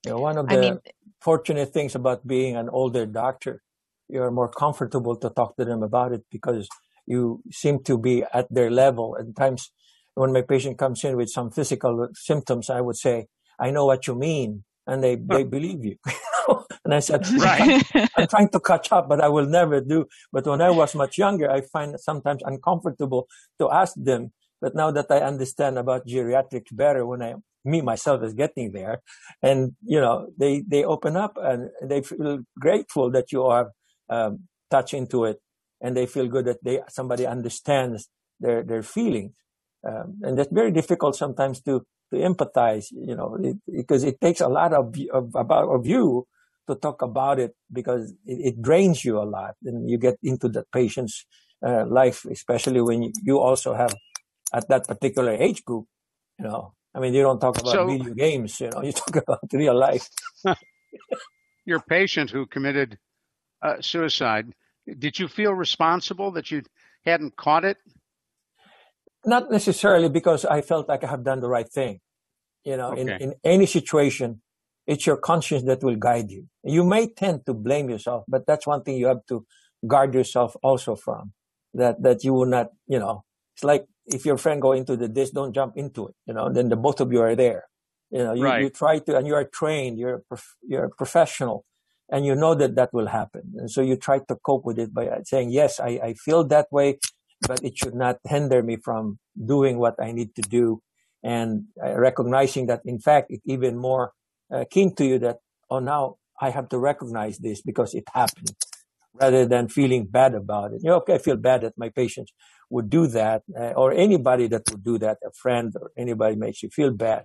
You 0.04 0.12
know, 0.12 0.20
one 0.20 0.38
of 0.38 0.48
I 0.48 0.56
the 0.56 0.60
mean, 0.62 0.80
fortunate 1.20 1.72
things 1.72 1.94
about 1.94 2.26
being 2.26 2.56
an 2.56 2.68
older 2.68 3.06
doctor, 3.06 3.62
you're 4.08 4.30
more 4.30 4.48
comfortable 4.48 5.16
to 5.16 5.30
talk 5.30 5.56
to 5.56 5.64
them 5.64 5.82
about 5.82 6.12
it 6.12 6.24
because 6.30 6.68
you 7.06 7.42
seem 7.50 7.82
to 7.84 7.98
be 7.98 8.24
at 8.32 8.46
their 8.50 8.70
level. 8.70 9.16
At 9.18 9.36
times, 9.36 9.70
when 10.14 10.32
my 10.32 10.42
patient 10.42 10.78
comes 10.78 11.04
in 11.04 11.16
with 11.16 11.30
some 11.30 11.50
physical 11.50 12.08
symptoms, 12.14 12.70
I 12.70 12.80
would 12.80 12.96
say, 12.96 13.26
"I 13.60 13.70
know 13.70 13.86
what 13.86 14.06
you 14.06 14.14
mean," 14.14 14.64
and 14.86 15.02
they 15.04 15.16
they 15.16 15.44
believe 15.44 15.84
you. 15.84 15.96
and 16.84 16.94
I 16.94 17.00
said, 17.00 17.26
Right. 17.38 17.82
I'm 18.16 18.26
trying 18.30 18.48
to 18.50 18.60
catch 18.60 18.92
up, 18.92 19.08
but 19.08 19.20
I 19.20 19.28
will 19.28 19.46
never 19.46 19.80
do. 19.80 20.06
But 20.32 20.46
when 20.46 20.60
I 20.60 20.70
was 20.70 20.94
much 20.94 21.18
younger, 21.18 21.50
I 21.50 21.60
find 21.62 21.94
it 21.94 22.00
sometimes 22.00 22.42
uncomfortable 22.44 23.28
to 23.60 23.70
ask 23.70 23.94
them. 23.96 24.32
But 24.60 24.74
now 24.74 24.90
that 24.90 25.06
I 25.10 25.18
understand 25.18 25.78
about 25.78 26.06
geriatrics 26.06 26.74
better, 26.74 27.06
when 27.06 27.22
I 27.22 27.34
me 27.64 27.80
myself 27.80 28.22
is 28.22 28.34
getting 28.34 28.72
there, 28.72 29.02
and 29.42 29.72
you 29.84 30.00
know, 30.00 30.28
they 30.38 30.62
they 30.66 30.84
open 30.84 31.16
up 31.16 31.36
and 31.36 31.70
they 31.82 32.02
feel 32.02 32.40
grateful 32.58 33.10
that 33.12 33.30
you 33.30 33.44
are 33.44 33.70
um, 34.10 34.48
touch 34.70 34.94
into 34.94 35.24
it, 35.24 35.38
and 35.80 35.96
they 35.96 36.06
feel 36.06 36.26
good 36.26 36.46
that 36.46 36.64
they 36.64 36.80
somebody 36.88 37.26
understands 37.26 38.08
their 38.40 38.62
their 38.64 38.82
feelings, 38.82 39.32
um, 39.86 40.18
and 40.22 40.38
that's 40.38 40.52
very 40.52 40.72
difficult 40.72 41.14
sometimes 41.14 41.60
to 41.62 41.82
to 42.12 42.16
empathize, 42.18 42.86
you 42.90 43.14
know, 43.14 43.36
it, 43.40 43.56
because 43.70 44.02
it 44.02 44.20
takes 44.20 44.40
a 44.40 44.48
lot 44.48 44.72
of, 44.72 44.94
of 45.12 45.30
about 45.34 45.68
of 45.68 45.86
you 45.86 46.26
to 46.68 46.76
talk 46.76 47.02
about 47.02 47.38
it 47.40 47.54
because 47.72 48.12
it, 48.24 48.54
it 48.54 48.62
drains 48.62 49.04
you 49.04 49.18
a 49.18 49.24
lot 49.24 49.54
and 49.64 49.90
you 49.90 49.98
get 49.98 50.16
into 50.22 50.48
the 50.48 50.64
patient's 50.72 51.26
uh, 51.66 51.84
life, 51.86 52.24
especially 52.30 52.80
when 52.80 53.10
you, 53.22 53.38
also 53.40 53.74
have 53.74 53.94
at 54.52 54.68
that 54.68 54.86
particular 54.86 55.32
age 55.32 55.64
group, 55.64 55.86
you 56.38 56.44
know, 56.44 56.72
I 56.94 57.00
mean, 57.00 57.14
you 57.14 57.22
don't 57.22 57.40
talk 57.40 57.58
about 57.58 57.72
So- 57.72 57.86
video 57.86 58.14
games, 58.14 58.60
you 58.60 58.70
know, 58.70 58.82
you 58.88 58.92
talk 58.92 59.16
about 59.16 59.40
real 59.52 59.76
life. 59.76 60.08
Your 61.64 61.80
patient 61.80 62.30
who 62.30 62.46
committed 62.46 62.98
uh, 63.60 63.80
suicide, 63.80 64.54
did 64.98 65.18
you 65.18 65.28
feel 65.28 65.52
responsible 65.52 66.30
that 66.32 66.50
you 66.50 66.62
hadn't 67.04 67.36
caught 67.36 67.64
it? 67.64 67.76
Not 69.26 69.50
necessarily 69.50 70.08
because 70.08 70.44
I 70.44 70.62
felt 70.62 70.88
like 70.88 71.04
I 71.04 71.08
have 71.08 71.24
done 71.24 71.40
the 71.40 71.48
right 71.48 71.68
thing. 71.68 72.00
You 72.64 72.76
know, 72.76 72.92
in, 72.92 73.08
in 73.08 73.34
any 73.44 73.66
situation, 73.66 74.42
it's 74.88 75.06
your 75.06 75.18
conscience 75.18 75.62
that 75.64 75.82
will 75.84 75.96
guide 75.96 76.30
you. 76.30 76.48
You 76.64 76.82
may 76.82 77.06
tend 77.06 77.44
to 77.46 77.52
blame 77.54 77.90
yourself, 77.90 78.24
but 78.26 78.46
that's 78.46 78.66
one 78.66 78.82
thing 78.82 78.96
you 78.96 79.06
have 79.06 79.24
to 79.28 79.46
guard 79.86 80.14
yourself 80.14 80.56
also 80.62 80.96
from. 80.96 81.32
That 81.74 82.02
that 82.02 82.24
you 82.24 82.32
will 82.32 82.46
not, 82.46 82.68
you 82.88 82.98
know, 82.98 83.24
it's 83.54 83.62
like 83.62 83.84
if 84.06 84.24
your 84.24 84.38
friend 84.38 84.60
go 84.60 84.72
into 84.72 84.96
the 84.96 85.06
dish, 85.06 85.30
don't 85.30 85.52
jump 85.52 85.76
into 85.76 86.08
it. 86.08 86.14
You 86.26 86.32
know, 86.34 86.50
then 86.50 86.70
the 86.70 86.76
both 86.76 87.00
of 87.00 87.12
you 87.12 87.20
are 87.20 87.36
there. 87.36 87.64
You 88.10 88.24
know, 88.24 88.32
you, 88.32 88.44
Right. 88.44 88.62
you 88.62 88.70
try 88.70 88.98
to, 89.00 89.18
and 89.18 89.26
you 89.26 89.34
are 89.34 89.44
trained, 89.44 89.98
you're 89.98 90.24
prof- 90.26 90.56
you're 90.62 90.86
a 90.86 90.90
professional, 90.90 91.66
and 92.10 92.24
you 92.24 92.34
know 92.34 92.54
that 92.54 92.74
that 92.76 92.90
will 92.94 93.08
happen. 93.08 93.52
And 93.58 93.70
so 93.70 93.82
you 93.82 93.96
try 93.96 94.18
to 94.20 94.34
cope 94.36 94.64
with 94.64 94.78
it 94.78 94.94
by 94.94 95.10
saying, 95.24 95.50
yes, 95.50 95.78
I, 95.78 96.00
I 96.02 96.14
feel 96.14 96.42
that 96.44 96.68
way, 96.72 96.98
but 97.46 97.62
it 97.62 97.76
should 97.76 97.94
not 97.94 98.16
hinder 98.24 98.62
me 98.62 98.76
from 98.76 99.18
doing 99.36 99.78
what 99.78 99.96
I 100.00 100.12
need 100.12 100.34
to 100.36 100.42
do. 100.42 100.80
And 101.22 101.64
uh, 101.84 101.92
recognizing 102.00 102.66
that, 102.68 102.80
in 102.86 102.98
fact, 102.98 103.26
it 103.30 103.42
even 103.44 103.76
more 103.76 104.12
uh, 104.50 104.64
to 104.64 105.04
you 105.04 105.18
that, 105.18 105.38
oh, 105.70 105.78
now 105.78 106.16
I 106.40 106.50
have 106.50 106.68
to 106.70 106.78
recognize 106.78 107.38
this 107.38 107.62
because 107.62 107.94
it 107.94 108.04
happened 108.12 108.56
rather 109.14 109.46
than 109.46 109.68
feeling 109.68 110.06
bad 110.06 110.34
about 110.34 110.72
it. 110.72 110.82
You 110.82 110.90
know, 110.90 110.96
okay, 110.96 111.14
I 111.14 111.18
feel 111.18 111.36
bad 111.36 111.62
that 111.62 111.74
my 111.76 111.88
patients 111.88 112.32
would 112.70 112.90
do 112.90 113.06
that 113.08 113.42
uh, 113.58 113.72
or 113.72 113.92
anybody 113.92 114.46
that 114.48 114.62
would 114.70 114.84
do 114.84 114.98
that, 114.98 115.18
a 115.26 115.32
friend 115.32 115.74
or 115.80 115.90
anybody 115.96 116.36
makes 116.36 116.62
you 116.62 116.70
feel 116.70 116.92
bad. 116.92 117.24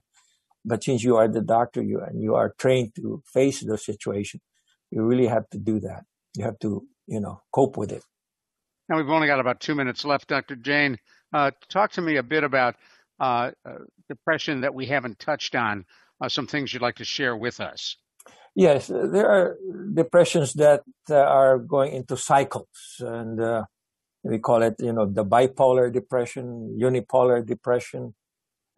But 0.65 0.83
since 0.83 1.03
you 1.03 1.17
are 1.17 1.27
the 1.27 1.41
doctor, 1.41 1.81
you 1.81 1.99
and 2.01 2.21
you 2.21 2.35
are 2.35 2.53
trained 2.57 2.95
to 2.95 3.21
face 3.25 3.61
the 3.61 3.77
situation, 3.77 4.39
you 4.91 5.03
really 5.03 5.27
have 5.27 5.49
to 5.49 5.57
do 5.57 5.79
that. 5.81 6.05
You 6.37 6.45
have 6.45 6.57
to, 6.59 6.87
you 7.05 7.19
know, 7.19 7.41
cope 7.51 7.77
with 7.77 7.91
it. 7.91 8.03
Now 8.89 8.97
we've 8.97 9.09
only 9.09 9.27
got 9.27 9.39
about 9.39 9.59
two 9.59 9.75
minutes 9.75 10.05
left, 10.05 10.27
Dr. 10.27 10.55
Jane. 10.55 10.97
Uh, 11.33 11.51
talk 11.69 11.91
to 11.93 12.01
me 12.01 12.17
a 12.17 12.23
bit 12.23 12.43
about 12.43 12.75
uh, 13.19 13.51
uh, 13.65 13.73
depression 14.07 14.61
that 14.61 14.73
we 14.73 14.85
haven't 14.85 15.19
touched 15.19 15.55
on. 15.55 15.85
Uh, 16.23 16.29
some 16.29 16.47
things 16.47 16.73
you'd 16.73 16.81
like 16.81 16.95
to 16.95 17.03
share 17.03 17.35
with 17.35 17.59
us. 17.59 17.97
Yes, 18.55 18.89
uh, 18.89 19.07
there 19.11 19.27
are 19.27 19.57
depressions 19.93 20.53
that 20.53 20.83
uh, 21.09 21.15
are 21.15 21.57
going 21.59 21.91
into 21.91 22.15
cycles, 22.15 22.95
and 23.01 23.41
uh, 23.41 23.65
we 24.23 24.39
call 24.39 24.63
it, 24.63 24.75
you 24.79 24.93
know, 24.93 25.05
the 25.05 25.25
bipolar 25.25 25.91
depression, 25.91 26.79
unipolar 26.81 27.45
depression, 27.45 28.15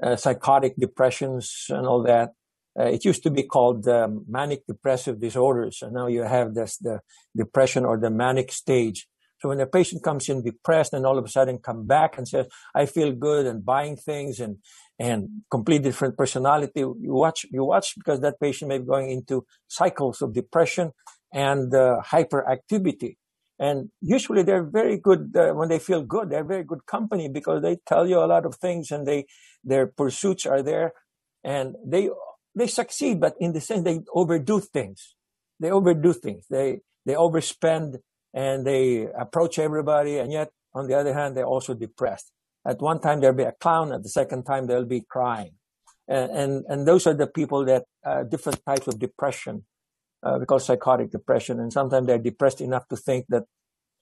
uh, 0.02 0.16
psychotic 0.16 0.76
depressions, 0.76 1.68
and 1.70 1.86
all 1.86 2.02
that. 2.02 2.32
Uh, 2.80 2.86
it 2.86 3.06
used 3.06 3.22
to 3.22 3.30
be 3.30 3.44
called 3.44 3.88
um, 3.88 4.26
manic 4.28 4.66
depressive 4.66 5.20
disorders, 5.20 5.84
and 5.84 5.94
now 5.94 6.08
you 6.08 6.24
have 6.24 6.56
this 6.56 6.78
the 6.78 7.00
depression 7.38 7.86
or 7.86 8.00
the 8.00 8.10
manic 8.10 8.52
stage. 8.52 9.08
So 9.46 9.50
when 9.50 9.60
a 9.60 9.68
patient 9.68 10.02
comes 10.02 10.28
in 10.28 10.42
depressed 10.42 10.94
and 10.94 11.06
all 11.06 11.20
of 11.20 11.26
a 11.26 11.30
sudden 11.30 11.60
come 11.60 11.86
back 11.86 12.18
and 12.18 12.28
says, 12.28 12.48
"I 12.74 12.88
feel 12.88 13.12
good," 13.12 13.46
and 13.46 13.64
buying 13.64 13.96
things 13.96 14.40
and 14.40 14.58
and 14.98 15.44
complete 15.52 15.84
different 15.84 16.18
personality, 16.18 16.80
you 16.80 17.14
watch 17.24 17.46
you 17.52 17.64
watch 17.64 17.94
because 17.96 18.22
that 18.22 18.40
patient 18.40 18.70
may 18.70 18.80
be 18.80 18.86
going 18.86 19.12
into 19.12 19.46
cycles 19.68 20.24
of 20.24 20.34
depression 20.34 20.94
and 21.32 21.72
uh, 21.76 22.02
hyperactivity. 22.04 23.18
And 23.60 23.92
usually 24.02 24.42
they're 24.42 24.64
very 24.64 24.98
good 24.98 25.38
uh, 25.38 25.54
when 25.54 25.70
they 25.70 25.78
feel 25.78 26.02
good. 26.02 26.32
They're 26.32 26.52
very 26.56 26.64
good 26.64 26.88
company 26.88 27.30
because 27.30 27.62
they 27.62 27.78
tell 27.86 28.08
you 28.08 28.18
a 28.18 28.32
lot 28.34 28.48
of 28.48 28.56
things 28.56 28.90
and 28.90 29.06
they 29.06 29.28
their 29.64 29.86
pursuits 29.86 30.48
are 30.48 30.64
there 30.64 30.94
and 31.44 31.76
they 31.86 32.10
they 32.56 32.66
succeed, 32.66 33.20
but 33.20 33.36
in 33.40 33.54
the 33.54 33.62
sense 33.62 33.84
they 33.84 34.00
overdo 34.12 34.60
things. 34.60 35.14
They 35.60 35.70
overdo 35.70 36.14
things. 36.14 36.48
They 36.50 36.80
they 37.06 37.14
overspend 37.14 38.00
and 38.36 38.68
they 38.68 39.08
approach 39.18 39.58
everybody, 39.58 40.18
and 40.18 40.32
yet 40.32 40.52
on 40.74 40.88
the 40.88 40.94
other 40.94 41.14
hand 41.14 41.36
they're 41.36 41.46
also 41.56 41.74
depressed. 41.74 42.32
At 42.68 42.82
one 42.82 43.00
time 43.00 43.22
they'll 43.22 43.34
be 43.34 43.44
a 43.44 43.54
clown, 43.54 43.94
at 43.94 44.04
the 44.04 44.10
second 44.10 44.44
time 44.44 44.68
they'll 44.68 44.86
be 44.86 45.02
crying, 45.10 45.54
and 46.08 46.30
and, 46.32 46.66
and 46.68 46.88
those 46.88 47.08
are 47.08 47.14
the 47.16 47.28
people 47.28 47.66
that 47.66 47.86
uh, 48.06 48.24
different 48.24 48.60
types 48.66 48.88
of 48.88 49.00
depression. 49.00 49.66
Uh, 50.22 50.38
we 50.40 50.46
call 50.46 50.60
psychotic 50.60 51.12
depression, 51.12 51.60
and 51.60 51.72
sometimes 51.72 52.08
they're 52.08 52.18
depressed 52.18 52.60
enough 52.60 52.88
to 52.90 52.98
think 52.98 53.26
that 53.30 53.46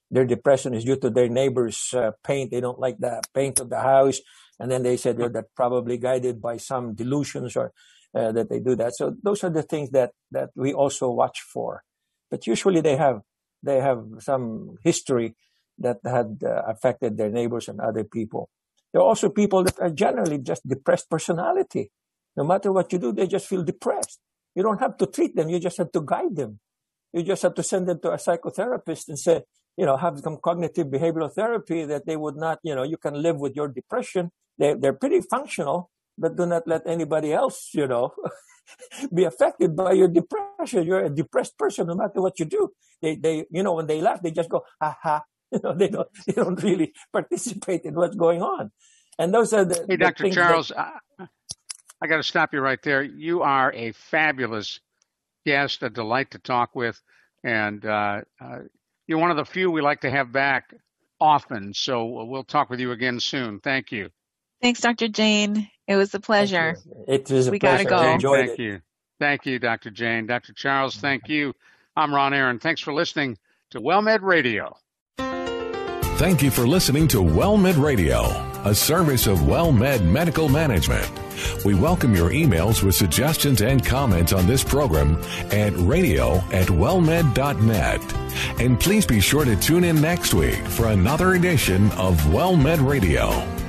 their 0.09 0.25
depression 0.25 0.73
is 0.73 0.83
due 0.85 0.95
to 0.95 1.09
their 1.09 1.29
neighbor's 1.29 1.93
uh, 1.93 2.11
paint. 2.23 2.51
They 2.51 2.61
don't 2.61 2.79
like 2.79 2.97
the 2.99 3.21
paint 3.33 3.59
of 3.59 3.69
the 3.69 3.81
house, 3.81 4.19
and 4.59 4.71
then 4.71 4.83
they 4.83 4.97
said 4.97 5.17
that 5.17 5.45
probably 5.55 5.97
guided 5.97 6.41
by 6.41 6.57
some 6.57 6.95
delusions 6.95 7.55
or 7.55 7.71
uh, 8.15 8.31
that 8.31 8.49
they 8.49 8.59
do 8.59 8.75
that. 8.75 8.95
So 8.95 9.15
those 9.21 9.43
are 9.43 9.49
the 9.49 9.63
things 9.63 9.91
that 9.91 10.11
that 10.31 10.49
we 10.55 10.73
also 10.73 11.11
watch 11.11 11.41
for. 11.41 11.83
But 12.31 12.47
usually 12.47 12.81
they 12.81 12.95
have 12.95 13.21
they 13.63 13.79
have 13.79 14.03
some 14.19 14.77
history 14.83 15.35
that 15.79 15.97
had 16.03 16.43
uh, 16.45 16.61
affected 16.67 17.17
their 17.17 17.29
neighbors 17.29 17.67
and 17.67 17.79
other 17.79 18.03
people. 18.03 18.49
There 18.91 19.01
are 19.01 19.05
also 19.05 19.29
people 19.29 19.63
that 19.63 19.79
are 19.79 19.89
generally 19.89 20.37
just 20.37 20.67
depressed 20.67 21.09
personality. 21.09 21.91
No 22.37 22.43
matter 22.43 22.71
what 22.71 22.91
you 22.93 22.99
do, 22.99 23.11
they 23.11 23.27
just 23.27 23.47
feel 23.47 23.63
depressed. 23.63 24.19
You 24.55 24.61
don't 24.63 24.79
have 24.79 24.97
to 24.97 25.07
treat 25.07 25.35
them; 25.35 25.49
you 25.49 25.59
just 25.59 25.77
have 25.77 25.91
to 25.93 26.01
guide 26.05 26.35
them. 26.35 26.59
You 27.11 27.23
just 27.23 27.41
have 27.43 27.55
to 27.55 27.63
send 27.63 27.87
them 27.87 27.99
to 28.01 28.11
a 28.11 28.17
psychotherapist 28.17 29.07
and 29.07 29.17
say, 29.17 29.43
you 29.77 29.85
know, 29.85 29.97
have 29.97 30.19
some 30.19 30.37
cognitive 30.43 30.87
behavioral 30.87 31.31
therapy 31.31 31.85
that 31.85 32.05
they 32.05 32.17
would 32.17 32.35
not, 32.35 32.59
you 32.63 32.75
know, 32.75 32.83
you 32.83 32.97
can 32.97 33.21
live 33.21 33.37
with 33.39 33.55
your 33.55 33.67
depression. 33.67 34.31
They, 34.57 34.73
they're 34.75 34.93
pretty 34.93 35.21
functional, 35.21 35.89
but 36.17 36.35
do 36.35 36.45
not 36.45 36.67
let 36.67 36.85
anybody 36.85 37.33
else, 37.33 37.69
you 37.73 37.87
know, 37.87 38.13
be 39.13 39.23
affected 39.23 39.75
by 39.75 39.93
your 39.93 40.07
depression. 40.07 40.85
You're 40.85 41.05
a 41.05 41.09
depressed 41.09 41.57
person 41.57 41.87
no 41.87 41.95
matter 41.95 42.21
what 42.21 42.39
you 42.39 42.45
do. 42.45 42.71
They, 43.01 43.15
they, 43.15 43.45
you 43.51 43.63
know, 43.63 43.73
when 43.73 43.87
they 43.87 44.01
laugh, 44.01 44.21
they 44.21 44.31
just 44.31 44.49
go, 44.49 44.63
ha 44.81 44.97
ha. 45.01 45.23
You 45.53 45.59
know, 45.63 45.75
they 45.75 45.87
don't, 45.87 46.07
they 46.25 46.33
don't 46.33 46.61
really 46.63 46.93
participate 47.11 47.83
in 47.83 47.93
what's 47.93 48.15
going 48.15 48.41
on. 48.41 48.71
And 49.19 49.31
those 49.31 49.53
are 49.53 49.63
the. 49.63 49.75
Hey, 49.87 49.95
the 49.95 49.97
Dr. 49.97 50.23
things 50.23 50.35
Charles, 50.35 50.69
that- 50.69 50.95
I, 51.19 51.27
I 52.01 52.07
got 52.07 52.17
to 52.17 52.23
stop 52.23 52.53
you 52.53 52.59
right 52.59 52.81
there. 52.81 53.03
You 53.03 53.43
are 53.43 53.71
a 53.71 53.91
fabulous 53.91 54.79
guest, 55.45 55.83
a 55.83 55.91
delight 55.91 56.31
to 56.31 56.39
talk 56.39 56.75
with, 56.75 56.99
and 57.43 57.85
uh, 57.85 58.21
uh, 58.41 58.59
you're 59.05 59.19
one 59.19 59.29
of 59.29 59.37
the 59.37 59.45
few 59.45 59.69
we 59.69 59.81
like 59.81 60.01
to 60.01 60.09
have 60.09 60.31
back 60.31 60.73
often. 61.21 61.73
So 61.73 62.25
we'll 62.25 62.43
talk 62.43 62.69
with 62.69 62.79
you 62.79 62.91
again 62.91 63.19
soon. 63.19 63.59
Thank 63.59 63.91
you. 63.91 64.09
Thanks, 64.61 64.81
Dr. 64.81 65.07
Jane. 65.07 65.69
It 65.87 65.95
was 65.95 66.13
a 66.13 66.19
pleasure. 66.19 66.77
It 67.07 67.29
was 67.29 67.47
a 67.47 67.51
We 67.51 67.59
gotta 67.59 67.83
go. 67.83 68.17
Jane, 68.17 68.19
thank 68.19 68.51
it. 68.51 68.59
you. 68.59 68.81
Thank 69.19 69.45
you, 69.45 69.59
Dr. 69.59 69.89
Jane. 69.89 70.25
Dr. 70.25 70.53
Charles, 70.53 70.95
thank 70.97 71.23
mm-hmm. 71.23 71.31
you. 71.33 71.53
I'm 71.95 72.13
Ron 72.13 72.33
Aaron. 72.33 72.59
Thanks 72.59 72.81
for 72.81 72.93
listening 72.93 73.37
to 73.71 73.79
WellMed 73.79 74.21
Radio. 74.21 74.75
Thank 76.17 76.41
you 76.41 76.51
for 76.51 76.65
listening 76.65 77.07
to 77.09 77.17
WellMed 77.17 77.81
Radio, 77.81 78.21
a 78.63 78.73
service 78.73 79.27
of 79.27 79.39
WellMed 79.39 80.05
Medical 80.05 80.47
Management. 80.47 81.11
We 81.65 81.73
welcome 81.73 82.15
your 82.15 82.29
emails 82.29 82.83
with 82.83 82.95
suggestions 82.95 83.61
and 83.61 83.83
comments 83.83 84.31
on 84.31 84.47
this 84.47 84.63
program 84.63 85.21
at 85.51 85.73
radio 85.75 86.37
at 86.51 86.67
wellmed.net. 86.67 88.01
And 88.61 88.79
please 88.79 89.05
be 89.05 89.19
sure 89.19 89.43
to 89.43 89.55
tune 89.55 89.83
in 89.83 89.99
next 90.01 90.33
week 90.33 90.65
for 90.67 90.87
another 90.87 91.33
edition 91.33 91.91
of 91.91 92.15
WellMed 92.25 92.87
Radio. 92.87 93.62